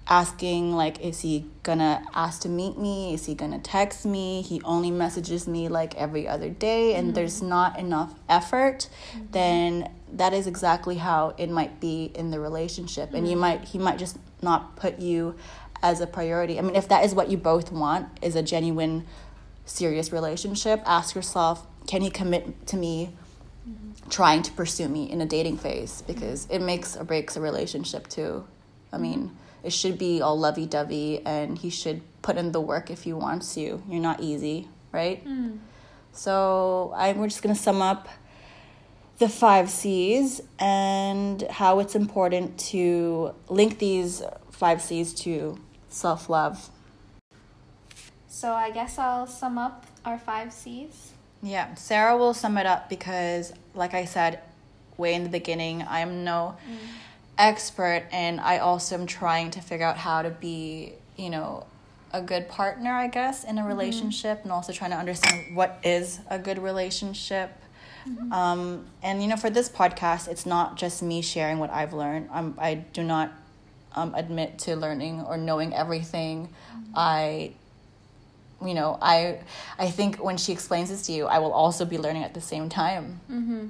asking 0.08 0.72
like 0.72 1.00
is 1.00 1.20
he 1.20 1.44
gonna 1.64 2.04
ask 2.14 2.42
to 2.42 2.48
meet 2.48 2.78
me 2.78 3.12
is 3.12 3.26
he 3.26 3.34
gonna 3.34 3.58
text 3.58 4.06
me 4.06 4.40
he 4.40 4.60
only 4.62 4.90
messages 4.90 5.48
me 5.48 5.68
like 5.68 5.94
every 5.96 6.28
other 6.28 6.48
day 6.48 6.94
and 6.94 7.08
mm-hmm. 7.08 7.14
there's 7.14 7.42
not 7.42 7.76
enough 7.78 8.14
effort 8.28 8.88
mm-hmm. 9.12 9.26
then 9.32 9.90
that 10.12 10.32
is 10.32 10.46
exactly 10.46 10.96
how 10.96 11.34
it 11.38 11.50
might 11.50 11.80
be 11.80 12.12
in 12.14 12.30
the 12.30 12.38
relationship 12.38 13.12
and 13.14 13.22
mm-hmm. 13.24 13.32
you 13.32 13.36
might 13.36 13.64
he 13.64 13.78
might 13.78 13.98
just 13.98 14.16
not 14.42 14.76
put 14.76 15.00
you 15.00 15.34
as 15.82 16.00
a 16.00 16.06
priority 16.06 16.56
i 16.56 16.62
mean 16.62 16.76
if 16.76 16.86
that 16.88 17.04
is 17.04 17.12
what 17.12 17.28
you 17.28 17.36
both 17.36 17.72
want 17.72 18.06
is 18.22 18.36
a 18.36 18.42
genuine 18.42 19.04
serious 19.64 20.12
relationship 20.12 20.80
ask 20.86 21.16
yourself 21.16 21.66
can 21.88 22.00
he 22.00 22.10
commit 22.10 22.64
to 22.64 22.76
me 22.76 23.10
mm-hmm. 23.68 24.08
trying 24.08 24.40
to 24.40 24.52
pursue 24.52 24.88
me 24.88 25.10
in 25.10 25.20
a 25.20 25.26
dating 25.26 25.56
phase 25.58 26.02
because 26.06 26.44
mm-hmm. 26.44 26.54
it 26.54 26.62
makes 26.62 26.96
or 26.96 27.02
breaks 27.02 27.36
a 27.36 27.40
relationship 27.40 28.06
too 28.06 28.46
i 28.92 28.98
mean 28.98 29.36
it 29.66 29.72
should 29.72 29.98
be 29.98 30.22
all 30.22 30.38
lovey 30.38 30.64
dovey 30.64 31.20
and 31.26 31.58
he 31.58 31.70
should 31.70 32.00
put 32.22 32.36
in 32.36 32.52
the 32.52 32.60
work 32.60 32.88
if 32.88 33.02
he 33.02 33.12
wants 33.12 33.52
to. 33.54 33.82
You're 33.88 34.00
not 34.00 34.20
easy, 34.20 34.68
right? 34.92 35.26
Mm. 35.26 35.58
So 36.12 36.94
I, 36.96 37.12
we're 37.12 37.26
just 37.26 37.42
going 37.42 37.54
to 37.54 37.60
sum 37.60 37.82
up 37.82 38.08
the 39.18 39.28
five 39.28 39.68
C's 39.68 40.40
and 40.60 41.42
how 41.50 41.80
it's 41.80 41.96
important 41.96 42.58
to 42.70 43.34
link 43.48 43.80
these 43.80 44.22
five 44.52 44.80
C's 44.80 45.12
to 45.14 45.58
self 45.88 46.30
love. 46.30 46.70
So 48.28 48.52
I 48.52 48.70
guess 48.70 48.98
I'll 48.98 49.26
sum 49.26 49.58
up 49.58 49.84
our 50.04 50.18
five 50.18 50.52
C's. 50.52 51.12
Yeah, 51.42 51.74
Sarah 51.74 52.16
will 52.16 52.34
sum 52.34 52.56
it 52.56 52.66
up 52.66 52.88
because, 52.88 53.52
like 53.74 53.94
I 53.94 54.04
said 54.04 54.40
way 54.96 55.14
in 55.14 55.24
the 55.24 55.28
beginning, 55.28 55.82
I 55.82 56.00
am 56.00 56.22
no. 56.22 56.56
Mm 56.70 56.76
expert 57.38 58.04
and 58.12 58.40
I 58.40 58.58
also 58.58 58.94
am 58.94 59.06
trying 59.06 59.50
to 59.52 59.60
figure 59.60 59.86
out 59.86 59.96
how 59.96 60.22
to 60.22 60.30
be, 60.30 60.92
you 61.16 61.30
know, 61.30 61.66
a 62.12 62.22
good 62.22 62.48
partner, 62.48 62.92
I 62.92 63.08
guess, 63.08 63.44
in 63.44 63.58
a 63.58 63.60
mm-hmm. 63.60 63.68
relationship 63.68 64.38
mm-hmm. 64.38 64.48
and 64.48 64.52
also 64.52 64.72
trying 64.72 64.90
to 64.90 64.96
understand 64.96 65.54
what 65.54 65.78
is 65.84 66.20
a 66.30 66.38
good 66.38 66.58
relationship. 66.58 67.50
Mm-hmm. 68.08 68.32
Um, 68.32 68.86
and, 69.02 69.20
you 69.20 69.28
know, 69.28 69.36
for 69.36 69.50
this 69.50 69.68
podcast, 69.68 70.28
it's 70.28 70.46
not 70.46 70.76
just 70.76 71.02
me 71.02 71.20
sharing 71.22 71.58
what 71.58 71.70
I've 71.70 71.92
learned. 71.92 72.28
I'm, 72.32 72.54
I 72.58 72.74
do 72.74 73.02
not 73.02 73.32
um, 73.94 74.14
admit 74.14 74.58
to 74.60 74.76
learning 74.76 75.22
or 75.22 75.36
knowing 75.36 75.74
everything. 75.74 76.48
Mm-hmm. 76.72 76.92
I 76.94 77.52
you 78.64 78.72
know 78.72 78.98
i 79.02 79.38
i 79.78 79.90
think 79.90 80.16
when 80.16 80.38
she 80.38 80.50
explains 80.50 80.88
this 80.88 81.02
to 81.02 81.12
you 81.12 81.26
i 81.26 81.38
will 81.38 81.52
also 81.52 81.84
be 81.84 81.98
learning 81.98 82.24
at 82.24 82.32
the 82.32 82.40
same 82.40 82.70
time 82.70 83.20
mm-hmm. 83.30 83.66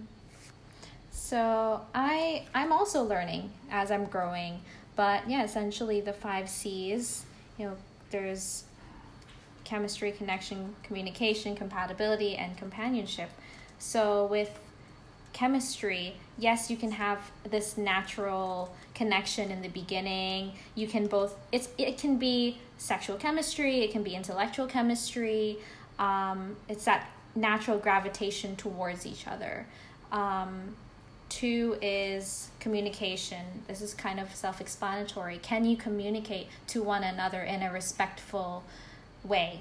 So 1.26 1.80
I 1.92 2.44
I'm 2.54 2.70
also 2.70 3.02
learning 3.02 3.50
as 3.68 3.90
I'm 3.90 4.04
growing, 4.04 4.60
but 4.94 5.28
yeah, 5.28 5.42
essentially 5.42 6.00
the 6.00 6.12
five 6.12 6.48
C's. 6.48 7.24
You 7.58 7.64
know, 7.66 7.76
there's 8.10 8.62
chemistry, 9.64 10.12
connection, 10.12 10.76
communication, 10.84 11.56
compatibility, 11.56 12.36
and 12.36 12.56
companionship. 12.56 13.28
So 13.80 14.26
with 14.26 14.56
chemistry, 15.32 16.14
yes, 16.38 16.70
you 16.70 16.76
can 16.76 16.92
have 16.92 17.18
this 17.50 17.76
natural 17.76 18.72
connection 18.94 19.50
in 19.50 19.62
the 19.62 19.68
beginning. 19.68 20.52
You 20.76 20.86
can 20.86 21.08
both 21.08 21.34
it's 21.50 21.70
it 21.76 21.98
can 21.98 22.18
be 22.18 22.58
sexual 22.78 23.16
chemistry, 23.16 23.80
it 23.80 23.90
can 23.90 24.04
be 24.04 24.14
intellectual 24.14 24.68
chemistry. 24.68 25.58
Um, 25.98 26.54
it's 26.68 26.84
that 26.84 27.10
natural 27.34 27.78
gravitation 27.78 28.54
towards 28.54 29.04
each 29.04 29.26
other. 29.26 29.66
Um, 30.12 30.76
two 31.28 31.76
is 31.82 32.50
communication. 32.60 33.44
This 33.68 33.80
is 33.80 33.94
kind 33.94 34.20
of 34.20 34.34
self 34.34 34.60
explanatory. 34.60 35.38
Can 35.38 35.64
you 35.64 35.76
communicate 35.76 36.48
to 36.68 36.82
one 36.82 37.02
another 37.02 37.42
in 37.42 37.62
a 37.62 37.72
respectful 37.72 38.64
way? 39.24 39.60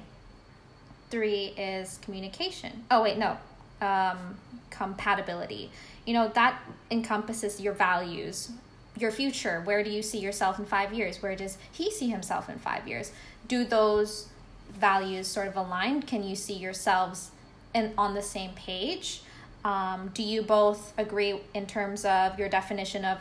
Three 1.10 1.54
is 1.58 2.00
communication. 2.02 2.84
Oh, 2.90 3.04
wait, 3.04 3.18
no. 3.18 3.38
Um, 3.82 4.38
compatibility. 4.70 5.72
You 6.06 6.14
know, 6.14 6.28
that 6.30 6.62
encompasses 6.92 7.60
your 7.60 7.74
values, 7.74 8.52
your 8.98 9.12
future. 9.12 9.62
Where 9.64 9.84
do 9.84 9.90
you 9.90 10.02
see 10.02 10.20
yourself 10.20 10.60
in 10.60 10.66
five 10.66 10.94
years? 10.94 11.22
Where 11.22 11.36
does 11.36 11.58
he 11.72 11.92
see 11.92 12.10
himself 12.10 12.50
in 12.50 12.60
five 12.60 12.88
years? 12.88 13.12
Do 13.48 13.64
those 13.64 14.28
values 14.74 15.28
sort 15.28 15.48
of 15.48 15.56
align? 15.56 16.02
Can 16.02 16.24
you 16.24 16.36
see 16.36 16.54
yourselves 16.54 17.32
in, 17.74 17.94
on 17.98 18.14
the 18.14 18.22
same 18.22 18.52
page? 18.52 19.22
Um, 19.66 20.12
do 20.14 20.24
you 20.24 20.42
both 20.44 20.94
agree 20.98 21.42
in 21.54 21.66
terms 21.66 22.06
of 22.06 22.40
your 22.40 22.48
definition 22.48 23.04
of 23.04 23.18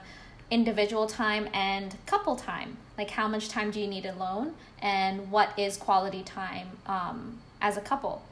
individual 0.50 1.06
time 1.08 1.48
and 1.52 1.96
couple 2.06 2.36
time? 2.36 2.76
Like, 2.96 3.10
how 3.10 3.26
much 3.26 3.48
time 3.48 3.72
do 3.72 3.80
you 3.80 3.88
need 3.88 4.06
alone, 4.06 4.52
and 4.80 5.32
what 5.32 5.58
is 5.58 5.76
quality 5.76 6.22
time 6.22 6.68
um, 6.86 7.38
as 7.60 7.76
a 7.76 7.80
couple? 7.80 8.22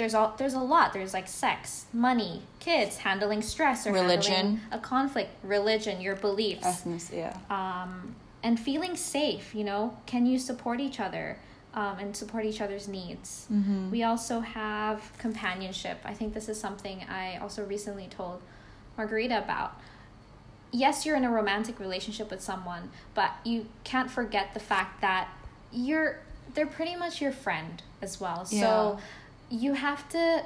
there's 0.00 0.14
all 0.14 0.34
there's 0.38 0.54
a 0.54 0.60
lot. 0.60 0.94
There's 0.94 1.12
like 1.12 1.28
sex, 1.28 1.84
money, 1.92 2.42
kids, 2.58 2.96
handling 2.98 3.42
stress 3.42 3.86
or 3.86 3.92
Religion. 3.92 4.62
a 4.72 4.78
conflict, 4.78 5.30
religion, 5.44 6.00
your 6.00 6.16
beliefs, 6.16 6.64
Essence, 6.64 7.10
yeah. 7.12 7.36
um, 7.50 8.16
and 8.42 8.58
feeling 8.58 8.96
safe. 8.96 9.54
You 9.54 9.64
know, 9.64 9.98
can 10.06 10.24
you 10.24 10.38
support 10.38 10.80
each 10.80 11.00
other 11.00 11.36
um, 11.74 11.98
and 11.98 12.16
support 12.16 12.44
each 12.44 12.60
other's 12.60 12.88
needs? 12.88 13.46
Mm-hmm. 13.52 13.90
We 13.90 14.02
also 14.02 14.40
have 14.40 15.12
companionship. 15.18 15.98
I 16.04 16.14
think 16.14 16.34
this 16.34 16.48
is 16.48 16.60
something 16.60 17.04
I 17.08 17.38
also 17.38 17.64
recently 17.64 18.08
told 18.08 18.42
Margarita 18.96 19.38
about. 19.38 19.78
Yes, 20.72 21.04
you're 21.04 21.16
in 21.16 21.24
a 21.24 21.30
romantic 21.30 21.80
relationship 21.80 22.30
with 22.30 22.40
someone, 22.40 22.90
but 23.14 23.32
you 23.44 23.66
can't 23.82 24.10
forget 24.10 24.54
the 24.54 24.60
fact 24.60 25.00
that 25.00 25.28
you're 25.72 26.20
they're 26.54 26.66
pretty 26.66 26.96
much 26.96 27.20
your 27.20 27.32
friend 27.32 27.82
as 28.02 28.20
well. 28.20 28.46
Yeah. 28.50 28.60
So 28.60 28.98
you 29.50 29.74
have 29.74 30.08
to 30.10 30.44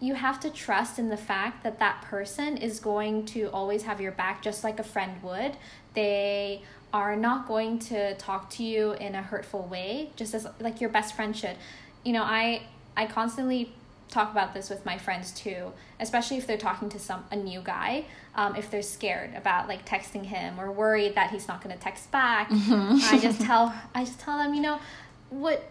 you 0.00 0.14
have 0.14 0.38
to 0.40 0.50
trust 0.50 0.98
in 0.98 1.08
the 1.08 1.16
fact 1.16 1.62
that 1.64 1.78
that 1.78 2.02
person 2.02 2.56
is 2.56 2.80
going 2.80 3.24
to 3.24 3.46
always 3.46 3.84
have 3.84 4.00
your 4.00 4.12
back 4.12 4.42
just 4.42 4.62
like 4.62 4.78
a 4.78 4.84
friend 4.84 5.22
would. 5.22 5.56
They 5.94 6.62
are 6.96 7.14
not 7.14 7.46
going 7.46 7.78
to 7.78 8.14
talk 8.14 8.48
to 8.48 8.64
you 8.64 8.92
in 8.92 9.14
a 9.14 9.22
hurtful 9.22 9.62
way 9.66 10.08
just 10.16 10.34
as 10.34 10.46
like 10.60 10.80
your 10.80 10.88
best 10.88 11.14
friend 11.14 11.36
should. 11.36 11.56
You 12.04 12.14
know, 12.14 12.22
I 12.22 12.62
I 12.96 13.04
constantly 13.04 13.74
talk 14.08 14.30
about 14.30 14.54
this 14.54 14.70
with 14.70 14.86
my 14.86 14.96
friends 14.96 15.32
too, 15.32 15.72
especially 16.00 16.38
if 16.38 16.46
they're 16.46 16.56
talking 16.56 16.88
to 16.88 16.98
some 16.98 17.24
a 17.30 17.36
new 17.36 17.60
guy. 17.60 18.06
Um, 18.34 18.56
if 18.56 18.70
they're 18.70 18.80
scared 18.80 19.34
about 19.34 19.68
like 19.68 19.86
texting 19.86 20.24
him 20.24 20.58
or 20.58 20.72
worried 20.72 21.16
that 21.16 21.30
he's 21.30 21.46
not 21.48 21.62
going 21.62 21.76
to 21.76 21.82
text 21.82 22.10
back, 22.10 22.48
I 22.50 23.18
just 23.20 23.40
tell 23.48 23.74
I 23.94 24.04
just 24.04 24.18
tell 24.18 24.38
them, 24.38 24.54
you 24.54 24.62
know, 24.62 24.80
what 25.28 25.70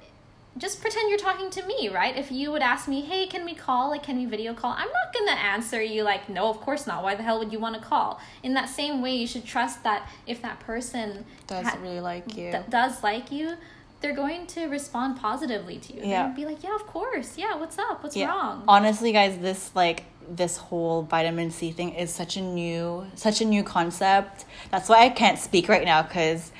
just 0.57 0.81
pretend 0.81 1.09
you're 1.09 1.17
talking 1.19 1.49
to 1.49 1.65
me, 1.65 1.89
right? 1.89 2.15
If 2.15 2.31
you 2.31 2.51
would 2.51 2.61
ask 2.61 2.87
me, 2.87 3.01
"Hey, 3.01 3.27
can 3.27 3.43
we 3.45 3.53
call? 3.53 3.89
Like, 3.89 4.03
can 4.03 4.17
we 4.17 4.25
video 4.25 4.53
call?" 4.53 4.71
I'm 4.71 4.87
not 4.87 5.05
to 5.27 5.31
answer 5.31 5.81
you 5.81 6.03
like, 6.03 6.29
"No, 6.29 6.49
of 6.49 6.59
course 6.61 6.87
not. 6.87 7.03
Why 7.03 7.15
the 7.15 7.23
hell 7.23 7.39
would 7.39 7.51
you 7.51 7.59
want 7.59 7.75
to 7.75 7.81
call?" 7.81 8.19
In 8.43 8.53
that 8.53 8.69
same 8.69 9.01
way, 9.01 9.15
you 9.15 9.27
should 9.27 9.45
trust 9.45 9.83
that 9.83 10.07
if 10.25 10.41
that 10.41 10.59
person 10.59 11.25
Does 11.47 11.65
ha- 11.67 11.77
really 11.81 11.99
like 11.99 12.35
you. 12.37 12.51
th- 12.51 12.69
does 12.69 13.03
like 13.03 13.31
you, 13.31 13.55
they're 14.01 14.15
going 14.15 14.45
to 14.47 14.67
respond 14.67 15.17
positively 15.17 15.77
to 15.77 15.93
you. 15.93 16.01
Yeah. 16.03 16.27
They'll 16.27 16.35
be 16.35 16.45
like, 16.45 16.63
"Yeah, 16.63 16.75
of 16.75 16.85
course. 16.87 17.37
Yeah, 17.37 17.55
what's 17.55 17.77
up? 17.77 18.03
What's 18.03 18.15
yeah. 18.15 18.27
wrong?" 18.27 18.63
Honestly, 18.67 19.11
guys, 19.11 19.37
this 19.39 19.71
like 19.75 20.05
this 20.27 20.57
whole 20.57 21.03
vitamin 21.03 21.51
C 21.51 21.71
thing 21.71 21.93
is 21.93 22.11
such 22.13 22.37
a 22.37 22.41
new 22.41 23.05
such 23.15 23.41
a 23.41 23.45
new 23.45 23.63
concept. 23.63 24.45
That's 24.71 24.89
why 24.89 25.05
I 25.05 25.09
can't 25.09 25.37
speak 25.37 25.69
right 25.69 25.85
now 25.85 26.01
cuz 26.03 26.51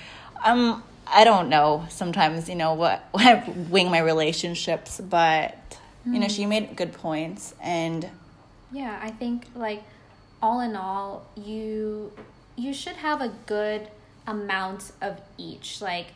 um 0.44 0.84
I 1.08 1.24
don't 1.24 1.50
know 1.50 1.86
sometimes, 1.90 2.50
you 2.50 2.56
know, 2.56 2.74
what 2.74 3.04
I 3.16 3.44
wing 3.70 3.90
my 3.90 4.00
relationships, 4.00 5.00
but 5.00 5.58
you 6.06 6.20
know, 6.20 6.28
she 6.28 6.44
hmm. 6.44 6.50
made 6.50 6.76
good 6.76 6.94
points 6.94 7.56
and 7.62 8.08
Yeah, 8.72 9.00
I 9.02 9.10
think 9.10 9.48
like 9.56 9.84
all 10.42 10.60
in 10.60 10.76
all, 10.76 11.26
you 11.36 12.12
you 12.56 12.74
should 12.74 12.96
have 12.98 13.22
a 13.22 13.30
good 13.46 13.90
amount 14.28 14.92
of 15.02 15.20
each, 15.38 15.82
like 15.82 16.08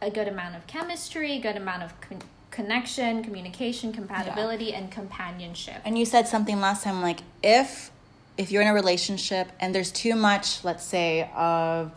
a 0.00 0.10
good 0.10 0.28
amount 0.28 0.56
of 0.56 0.66
chemistry, 0.66 1.38
good 1.38 1.56
amount 1.56 1.82
of 1.82 2.00
con- 2.00 2.22
connection, 2.50 3.22
communication, 3.22 3.92
compatibility, 3.92 4.72
and 4.72 4.90
companionship. 4.90 5.82
And 5.84 5.98
you 5.98 6.04
said 6.04 6.28
something 6.28 6.60
last 6.60 6.84
time 6.84 7.02
like 7.02 7.20
if 7.42 7.90
if 8.36 8.52
you're 8.52 8.62
in 8.62 8.68
a 8.68 8.74
relationship 8.74 9.48
and 9.58 9.74
there's 9.74 9.90
too 9.90 10.14
much, 10.14 10.64
let's 10.64 10.84
say, 10.84 11.28
of 11.34 11.90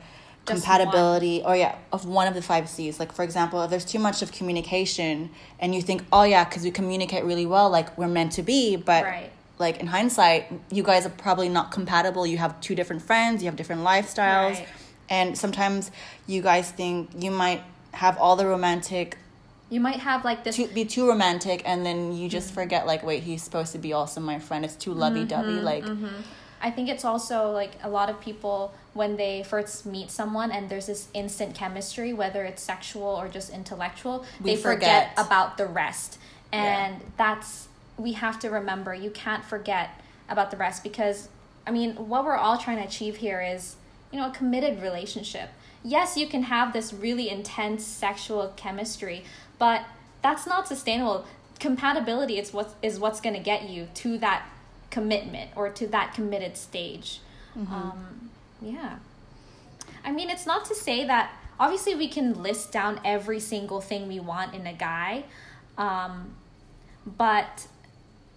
Just 0.46 0.64
compatibility 0.66 1.44
or 1.46 1.56
yeah, 1.56 1.76
of 1.92 2.06
one 2.06 2.28
of 2.28 2.34
the 2.34 2.42
five 2.42 2.68
C's. 2.68 3.00
Like 3.00 3.12
for 3.12 3.24
example, 3.24 3.62
if 3.64 3.70
there's 3.70 3.86
too 3.86 4.00
much 4.00 4.22
of 4.22 4.32
communication 4.32 5.30
and 5.60 5.76
you 5.76 5.82
think, 5.82 6.04
"Oh 6.12 6.24
yeah, 6.24 6.44
cuz 6.46 6.64
we 6.64 6.72
communicate 6.72 7.24
really 7.26 7.46
well, 7.46 7.70
like 7.70 7.96
we're 7.98 8.08
meant 8.08 8.32
to 8.34 8.44
be," 8.44 8.76
but 8.76 9.04
Right. 9.04 9.32
like 9.60 9.80
in 9.80 9.88
hindsight, 9.88 10.52
you 10.72 10.82
guys 10.84 11.06
are 11.06 11.10
probably 11.26 11.48
not 11.50 11.72
compatible. 11.72 12.26
You 12.26 12.38
have 12.40 12.60
two 12.62 12.74
different 12.76 13.02
friends, 13.04 13.44
you 13.44 13.48
have 13.50 13.56
different 13.56 13.84
lifestyles. 13.84 14.56
Right. 14.56 14.68
And 15.10 15.38
sometimes 15.38 15.92
you 16.26 16.42
guys 16.42 16.72
think 16.72 17.10
you 17.18 17.32
might 17.32 17.62
have 17.94 18.18
all 18.18 18.36
the 18.36 18.48
romantic 18.48 19.18
You 19.70 19.80
might 19.80 20.00
have 20.00 20.26
like 20.26 20.44
this 20.44 20.56
to 20.56 20.68
be 20.68 20.86
too 20.86 21.08
romantic 21.08 21.62
and 21.66 21.86
then 21.86 22.14
you 22.18 22.28
just 22.30 22.48
Mm-hmm. 22.48 22.56
forget 22.56 22.88
like 22.88 23.04
wait 23.04 23.24
he's 23.24 23.44
supposed 23.44 23.72
to 23.74 23.78
be 23.78 23.92
also 23.94 24.20
my 24.22 24.40
friend 24.40 24.66
it's 24.66 24.76
too 24.76 24.94
lovey-dovey 24.94 25.58
Mm-hmm, 25.62 25.72
like 25.72 25.86
I 26.62 26.70
think 26.72 26.90
it's 26.90 27.06
also 27.06 27.52
like 27.52 27.74
a 27.84 27.90
lot 27.90 28.10
of 28.10 28.20
people 28.22 28.74
when 28.94 29.16
they 29.18 29.44
first 29.44 29.86
meet 29.86 30.12
someone 30.12 30.52
and 30.52 30.70
there's 30.70 30.88
this 30.88 31.08
instant 31.14 31.56
chemistry, 31.56 32.14
whether 32.14 32.44
it's 32.44 32.62
sexual 32.62 33.04
or 33.04 33.28
just 33.28 33.50
intellectual, 33.50 34.26
We 34.42 34.56
they 34.56 34.62
forget. 34.62 35.12
forget. 35.12 35.26
about 35.26 35.58
the 35.58 35.66
rest. 35.66 36.18
Yeah. 36.52 36.88
And 36.88 37.02
that's, 37.18 37.68
we 37.98 38.14
have 38.14 38.40
to 38.40 38.50
remember, 38.50 38.94
you 38.94 39.10
can't 39.12 39.46
forget 39.46 39.92
about 40.28 40.52
the 40.52 40.58
rest 40.58 40.84
because, 40.84 41.30
I 41.66 41.72
mean, 41.72 41.96
what 41.96 42.26
we're 42.26 42.36
all 42.36 42.58
trying 42.58 42.78
to 42.78 42.84
achieve 42.84 43.18
here 43.18 43.42
is, 43.42 43.76
you 44.12 44.20
know, 44.20 44.28
a 44.28 44.32
committed 44.32 44.82
relationship. 44.82 45.50
Yes, 45.84 46.18
you 46.18 46.28
can 46.28 46.44
have 46.44 46.74
this 46.74 46.92
really 46.92 47.30
intense 47.30 47.86
sexual 47.86 48.52
chemistry, 48.58 49.24
but 49.58 49.84
that's 50.22 50.46
not 50.46 50.68
sustainable. 50.68 51.26
Compatibility 51.60 52.38
is 52.38 52.52
what 52.54 52.74
is 52.82 53.00
what's 53.00 53.22
going 53.22 53.36
to 53.36 53.42
get 53.42 53.70
you 53.70 53.88
to 53.96 54.18
that 54.18 54.48
commitment 54.90 55.52
or 55.56 55.70
to 55.70 55.88
that 55.88 56.14
committed 56.14 56.58
stage. 56.58 57.22
Um, 57.56 58.31
yeah. 58.62 58.97
I 60.04 60.12
mean, 60.12 60.30
it's 60.30 60.45
not 60.45 60.65
to 60.65 60.76
say 60.76 61.06
that 61.06 61.32
obviously 61.60 61.95
we 61.95 62.08
can 62.08 62.41
list 62.41 62.71
down 62.71 63.00
every 63.06 63.39
single 63.39 63.82
thing 63.82 64.08
we 64.08 64.19
want 64.19 64.54
in 64.54 64.65
a 64.65 64.74
guy, 64.74 65.26
um, 65.78 66.36
but 67.18 67.68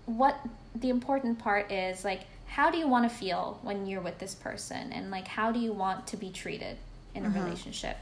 what 0.07 0.39
the 0.75 0.91
important 0.91 1.39
part 1.39 1.71
is 1.71 2.05
like, 2.05 2.23
how 2.47 2.71
do 2.71 2.79
you 2.79 2.87
want 2.87 3.09
to 3.11 3.15
feel 3.15 3.59
when 3.63 3.87
you're 3.87 4.01
with 4.01 4.19
this 4.19 4.35
person, 4.35 4.93
and 4.93 5.11
like, 5.11 5.27
how 5.27 5.51
do 5.51 5.59
you 5.59 5.73
want 5.73 6.07
to 6.09 6.17
be 6.17 6.31
treated 6.31 6.77
in 7.15 7.25
a 7.25 7.29
relationship? 7.31 7.97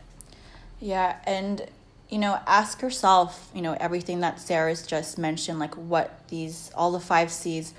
yeah 0.83 1.17
and 1.25 1.65
you 2.11 2.19
know 2.19 2.39
ask 2.47 2.83
yourself 2.83 3.51
you 3.55 3.63
know 3.63 3.75
everything 3.81 4.21
that 4.21 4.41
sarah's 4.41 4.85
just 4.85 5.17
mentioned 5.17 5.59
like 5.59 5.75
what 5.77 6.21
these 6.29 6.71
all 6.75 6.91
the 6.91 7.01
five 7.01 7.31
c's 7.31 7.73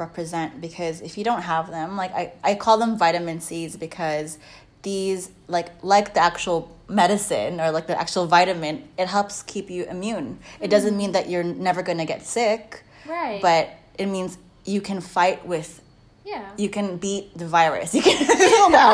represent 0.00 0.60
because 0.60 1.00
if 1.02 1.16
you 1.18 1.22
don't 1.24 1.42
have 1.42 1.70
them 1.70 1.96
like 1.96 2.12
i, 2.12 2.32
I 2.42 2.54
call 2.54 2.78
them 2.78 2.98
vitamin 2.98 3.40
c's 3.40 3.76
because 3.76 4.38
these 4.82 5.30
like 5.46 5.68
like 5.82 6.14
the 6.14 6.20
actual 6.20 6.74
medicine 6.88 7.60
or 7.60 7.70
like 7.70 7.86
the 7.86 7.98
actual 8.00 8.26
vitamin 8.26 8.88
it 8.98 9.06
helps 9.06 9.42
keep 9.44 9.70
you 9.70 9.84
immune 9.84 10.26
it 10.28 10.64
mm-hmm. 10.64 10.70
doesn't 10.70 10.96
mean 10.96 11.12
that 11.12 11.28
you're 11.30 11.44
never 11.44 11.82
going 11.82 11.98
to 11.98 12.06
get 12.06 12.26
sick 12.26 12.82
Right. 13.06 13.40
but 13.40 13.70
it 13.98 14.06
means 14.06 14.38
you 14.64 14.80
can 14.80 15.00
fight 15.00 15.46
with 15.46 15.70
Yeah. 16.24 16.44
you 16.56 16.68
can 16.68 16.96
beat 17.04 17.24
the 17.36 17.46
virus. 17.58 17.90
You 17.96 18.02
can 18.02 18.16
oh, 18.62 18.68
no, 18.70 18.86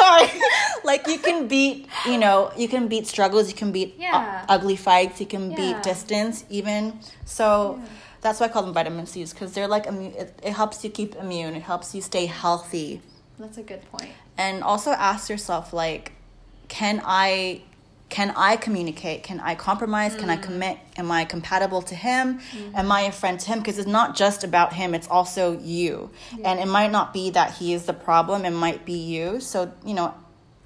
sorry. 0.00 0.28
Like 0.90 1.06
you 1.06 1.18
can 1.18 1.46
beat, 1.46 1.86
you 2.10 2.18
know, 2.18 2.50
you 2.62 2.68
can 2.74 2.88
beat 2.92 3.06
struggles, 3.06 3.44
you 3.50 3.54
can 3.62 3.70
beat 3.78 3.90
uh, 4.00 4.02
u- 4.02 4.46
ugly 4.54 4.76
fights, 4.76 5.20
you 5.22 5.28
can 5.34 5.44
Yeah. 5.50 5.56
beat 5.60 5.76
distance 5.90 6.44
even. 6.58 6.98
So 7.24 7.78
that's 8.22 8.40
why 8.40 8.46
I 8.46 8.48
call 8.48 8.62
them 8.62 8.72
vitamin 8.72 9.06
C's 9.06 9.32
because 9.32 9.52
they're 9.52 9.68
like 9.68 9.86
immune. 9.86 10.14
It, 10.14 10.38
it 10.42 10.52
helps 10.52 10.82
you 10.82 10.90
keep 10.90 11.16
immune. 11.16 11.54
It 11.54 11.62
helps 11.62 11.94
you 11.94 12.00
stay 12.00 12.26
healthy. 12.26 13.02
That's 13.38 13.58
a 13.58 13.62
good 13.62 13.82
point. 13.90 14.10
And 14.38 14.62
also 14.62 14.92
ask 14.92 15.28
yourself 15.28 15.72
like, 15.72 16.12
can 16.68 17.02
I 17.04 17.62
can 18.08 18.32
I 18.36 18.56
communicate? 18.56 19.22
Can 19.22 19.40
I 19.40 19.54
compromise? 19.54 20.14
Can 20.14 20.28
I 20.28 20.36
mm. 20.36 20.42
commit? 20.42 20.78
Am 20.98 21.10
I 21.10 21.24
compatible 21.24 21.80
to 21.82 21.94
him? 21.94 22.40
Mm-hmm. 22.40 22.76
Am 22.76 22.92
I 22.92 23.02
a 23.02 23.12
friend 23.12 23.40
to 23.40 23.46
him? 23.46 23.58
Because 23.58 23.78
it's 23.78 23.88
not 23.88 24.14
just 24.14 24.44
about 24.44 24.74
him, 24.74 24.94
it's 24.94 25.08
also 25.08 25.58
you. 25.58 26.10
And 26.44 26.60
it 26.60 26.68
might 26.68 26.92
not 26.92 27.14
be 27.14 27.30
that 27.30 27.54
he 27.54 27.72
is 27.72 27.86
the 27.86 27.94
problem, 27.94 28.44
it 28.44 28.50
might 28.50 28.84
be 28.84 28.98
you. 28.98 29.40
So, 29.40 29.72
you 29.84 29.94
know, 29.94 30.14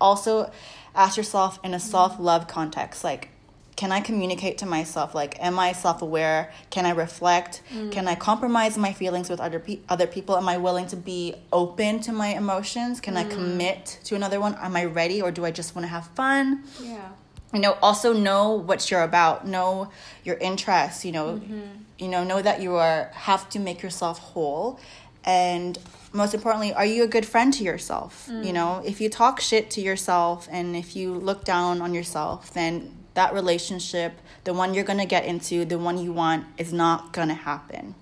also 0.01 0.51
ask 0.95 1.17
yourself 1.17 1.61
in 1.63 1.73
a 1.73 1.77
mm-hmm. 1.77 1.89
self 1.89 2.19
love 2.19 2.49
context 2.49 3.05
like, 3.05 3.29
can 3.77 3.93
I 3.93 4.01
communicate 4.01 4.59
to 4.59 4.67
myself? 4.67 5.15
Like, 5.15 5.39
am 5.39 5.59
I 5.59 5.73
self 5.73 6.01
aware? 6.01 6.51
Can 6.71 6.87
I 6.87 6.91
reflect? 6.91 7.63
Mm. 7.73 7.93
Can 7.93 8.09
I 8.09 8.15
compromise 8.15 8.79
my 8.79 8.93
feelings 8.95 9.29
with 9.29 9.39
other 9.39 9.61
pe- 9.61 9.81
other 9.89 10.07
people? 10.07 10.37
Am 10.37 10.49
I 10.49 10.57
willing 10.57 10.87
to 10.89 10.97
be 10.97 11.35
open 11.53 12.01
to 12.01 12.13
my 12.13 12.29
emotions? 12.29 13.01
Can 13.01 13.19
I 13.19 13.25
mm. 13.25 13.31
commit 13.31 14.01
to 14.05 14.15
another 14.15 14.41
one? 14.41 14.55
Am 14.55 14.75
I 14.75 14.87
ready, 14.87 15.21
or 15.21 15.31
do 15.31 15.45
I 15.45 15.51
just 15.51 15.75
want 15.75 15.85
to 15.85 15.91
have 15.91 16.07
fun? 16.09 16.65
Yeah. 16.83 17.09
you 17.53 17.61
know 17.61 17.77
also 17.83 18.13
know 18.13 18.53
what 18.53 18.91
you're 18.91 19.03
about 19.03 19.47
know 19.47 19.89
your 20.25 20.37
interests 20.39 21.05
you 21.05 21.13
know 21.13 21.35
mm-hmm. 21.35 21.61
you 21.97 22.09
know 22.09 22.25
know 22.25 22.43
that 22.43 22.61
you 22.61 22.75
are 22.75 23.11
have 23.15 23.49
to 23.49 23.61
make 23.61 23.83
yourself 23.83 24.19
whole 24.19 24.81
and 25.25 25.79
most 26.13 26.35
importantly 26.35 26.73
are 26.75 26.85
you 26.85 27.05
a 27.05 27.07
good 27.07 27.25
friend 27.25 27.55
to 27.55 27.63
yourself 27.63 28.27
you 28.29 28.51
mm. 28.51 28.55
know 28.55 28.83
if 28.85 29.01
you 29.01 29.09
talk 29.09 29.41
shit 29.41 29.71
to 29.71 29.81
yourself 29.81 30.49
and 30.51 30.75
if 30.75 30.97
you 30.97 31.15
look 31.15 31.45
down 31.45 31.81
on 31.81 31.95
yourself 31.95 32.53
then 32.53 32.96
that 33.17 33.35
relationship 33.35 34.13
the 34.45 34.55
one 34.55 34.73
you're 34.73 34.85
going 34.85 34.99
to 35.01 35.07
get 35.07 35.25
into 35.25 35.65
the 35.65 35.79
one 35.79 35.99
you 35.99 36.13
want 36.13 36.47
is 36.57 36.73
not 36.73 37.13
going 37.13 37.29
to 37.29 37.35
happen 37.35 37.95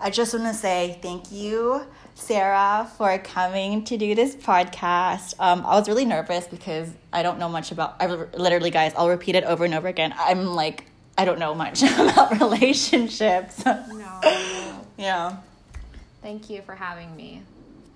I 0.00 0.10
just 0.10 0.32
want 0.32 0.46
to 0.46 0.54
say 0.54 0.98
thank 1.02 1.32
you, 1.32 1.84
Sarah, 2.14 2.88
for 2.96 3.18
coming 3.18 3.82
to 3.84 3.96
do 3.96 4.14
this 4.14 4.36
podcast. 4.36 5.34
Um, 5.40 5.66
I 5.66 5.76
was 5.76 5.88
really 5.88 6.04
nervous 6.04 6.46
because 6.46 6.88
I 7.12 7.24
don't 7.24 7.38
know 7.40 7.48
much 7.48 7.72
about. 7.72 7.96
I 7.98 8.06
literally, 8.06 8.70
guys, 8.70 8.92
I'll 8.96 9.08
repeat 9.08 9.34
it 9.34 9.42
over 9.42 9.64
and 9.64 9.74
over 9.74 9.88
again. 9.88 10.14
I'm 10.16 10.46
like, 10.54 10.84
I 11.16 11.24
don't 11.24 11.40
know 11.40 11.52
much 11.52 11.82
about 12.04 12.38
relationships. 12.38 13.64
No. 13.64 14.20
yeah, 14.96 15.36
Thank 16.22 16.48
you 16.50 16.62
for 16.62 16.74
having 16.76 17.16
me. 17.16 17.42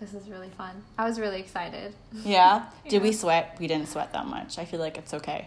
This 0.01 0.15
is 0.15 0.29
really 0.29 0.51
fun. 0.51 0.83
I 0.99 1.05
was 1.07 1.21
really 1.21 1.39
excited. 1.39 1.95
yeah. 2.25 2.67
Did 2.89 3.03
we 3.03 3.13
sweat? 3.13 3.57
We 3.61 3.69
didn't 3.69 3.89
sweat 3.89 4.13
that 4.15 4.27
much. 4.27 4.59
I 4.59 4.65
feel 4.65 4.81
like 4.81 4.99
it's 4.99 5.15
okay. 5.15 5.47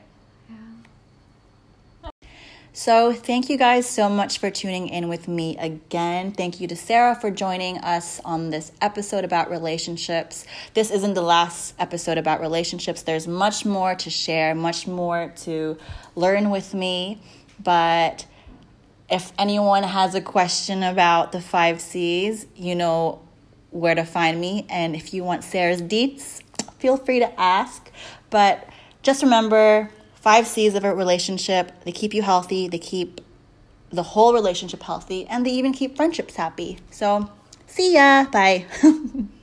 So, 2.77 3.13
thank 3.13 3.49
you 3.49 3.57
guys 3.57 3.89
so 3.89 4.09
much 4.09 4.39
for 4.39 4.51
tuning 4.51 4.89
in 4.89 5.07
with 5.07 5.29
me 5.29 5.57
again. 5.57 6.33
Thank 6.33 6.59
you 6.59 6.67
to 6.67 6.75
Sarah 6.75 7.15
for 7.15 7.31
joining 7.31 7.77
us 7.77 8.19
on 8.25 8.49
this 8.49 8.73
episode 8.81 9.23
about 9.23 9.49
relationships. 9.49 10.45
This 10.73 10.91
isn't 10.91 11.13
the 11.13 11.21
last 11.21 11.73
episode 11.79 12.17
about 12.17 12.41
relationships, 12.41 13.03
there's 13.03 13.29
much 13.29 13.63
more 13.63 13.95
to 13.95 14.09
share, 14.09 14.53
much 14.53 14.87
more 14.87 15.31
to 15.43 15.77
learn 16.15 16.49
with 16.49 16.73
me. 16.73 17.21
But 17.63 18.25
if 19.09 19.31
anyone 19.39 19.83
has 19.83 20.13
a 20.13 20.19
question 20.19 20.83
about 20.83 21.31
the 21.31 21.39
five 21.39 21.79
C's, 21.79 22.45
you 22.57 22.75
know 22.75 23.21
where 23.71 23.95
to 23.95 24.03
find 24.03 24.41
me. 24.41 24.65
And 24.69 24.97
if 24.97 25.13
you 25.13 25.23
want 25.23 25.45
Sarah's 25.45 25.81
deets, 25.81 26.41
feel 26.79 26.97
free 26.97 27.19
to 27.19 27.39
ask. 27.39 27.89
But 28.29 28.67
just 29.01 29.23
remember 29.23 29.91
five 30.25 30.47
C's 30.47 30.73
of 30.73 30.83
a 30.83 30.93
relationship 30.93 31.71
they 31.85 31.91
keep 31.91 32.11
you 32.11 32.23
healthy, 32.23 32.67
they 32.67 32.79
keep 32.79 33.21
the 33.91 34.01
whole 34.01 34.33
relationship 34.33 34.81
healthy, 34.81 35.27
and 35.27 35.45
they 35.45 35.51
even 35.51 35.71
keep 35.71 35.95
friendships 35.95 36.35
happy. 36.35 36.79
So, 36.89 37.29
see 37.67 37.93
ya. 37.93 38.25
Bye. 38.31 38.65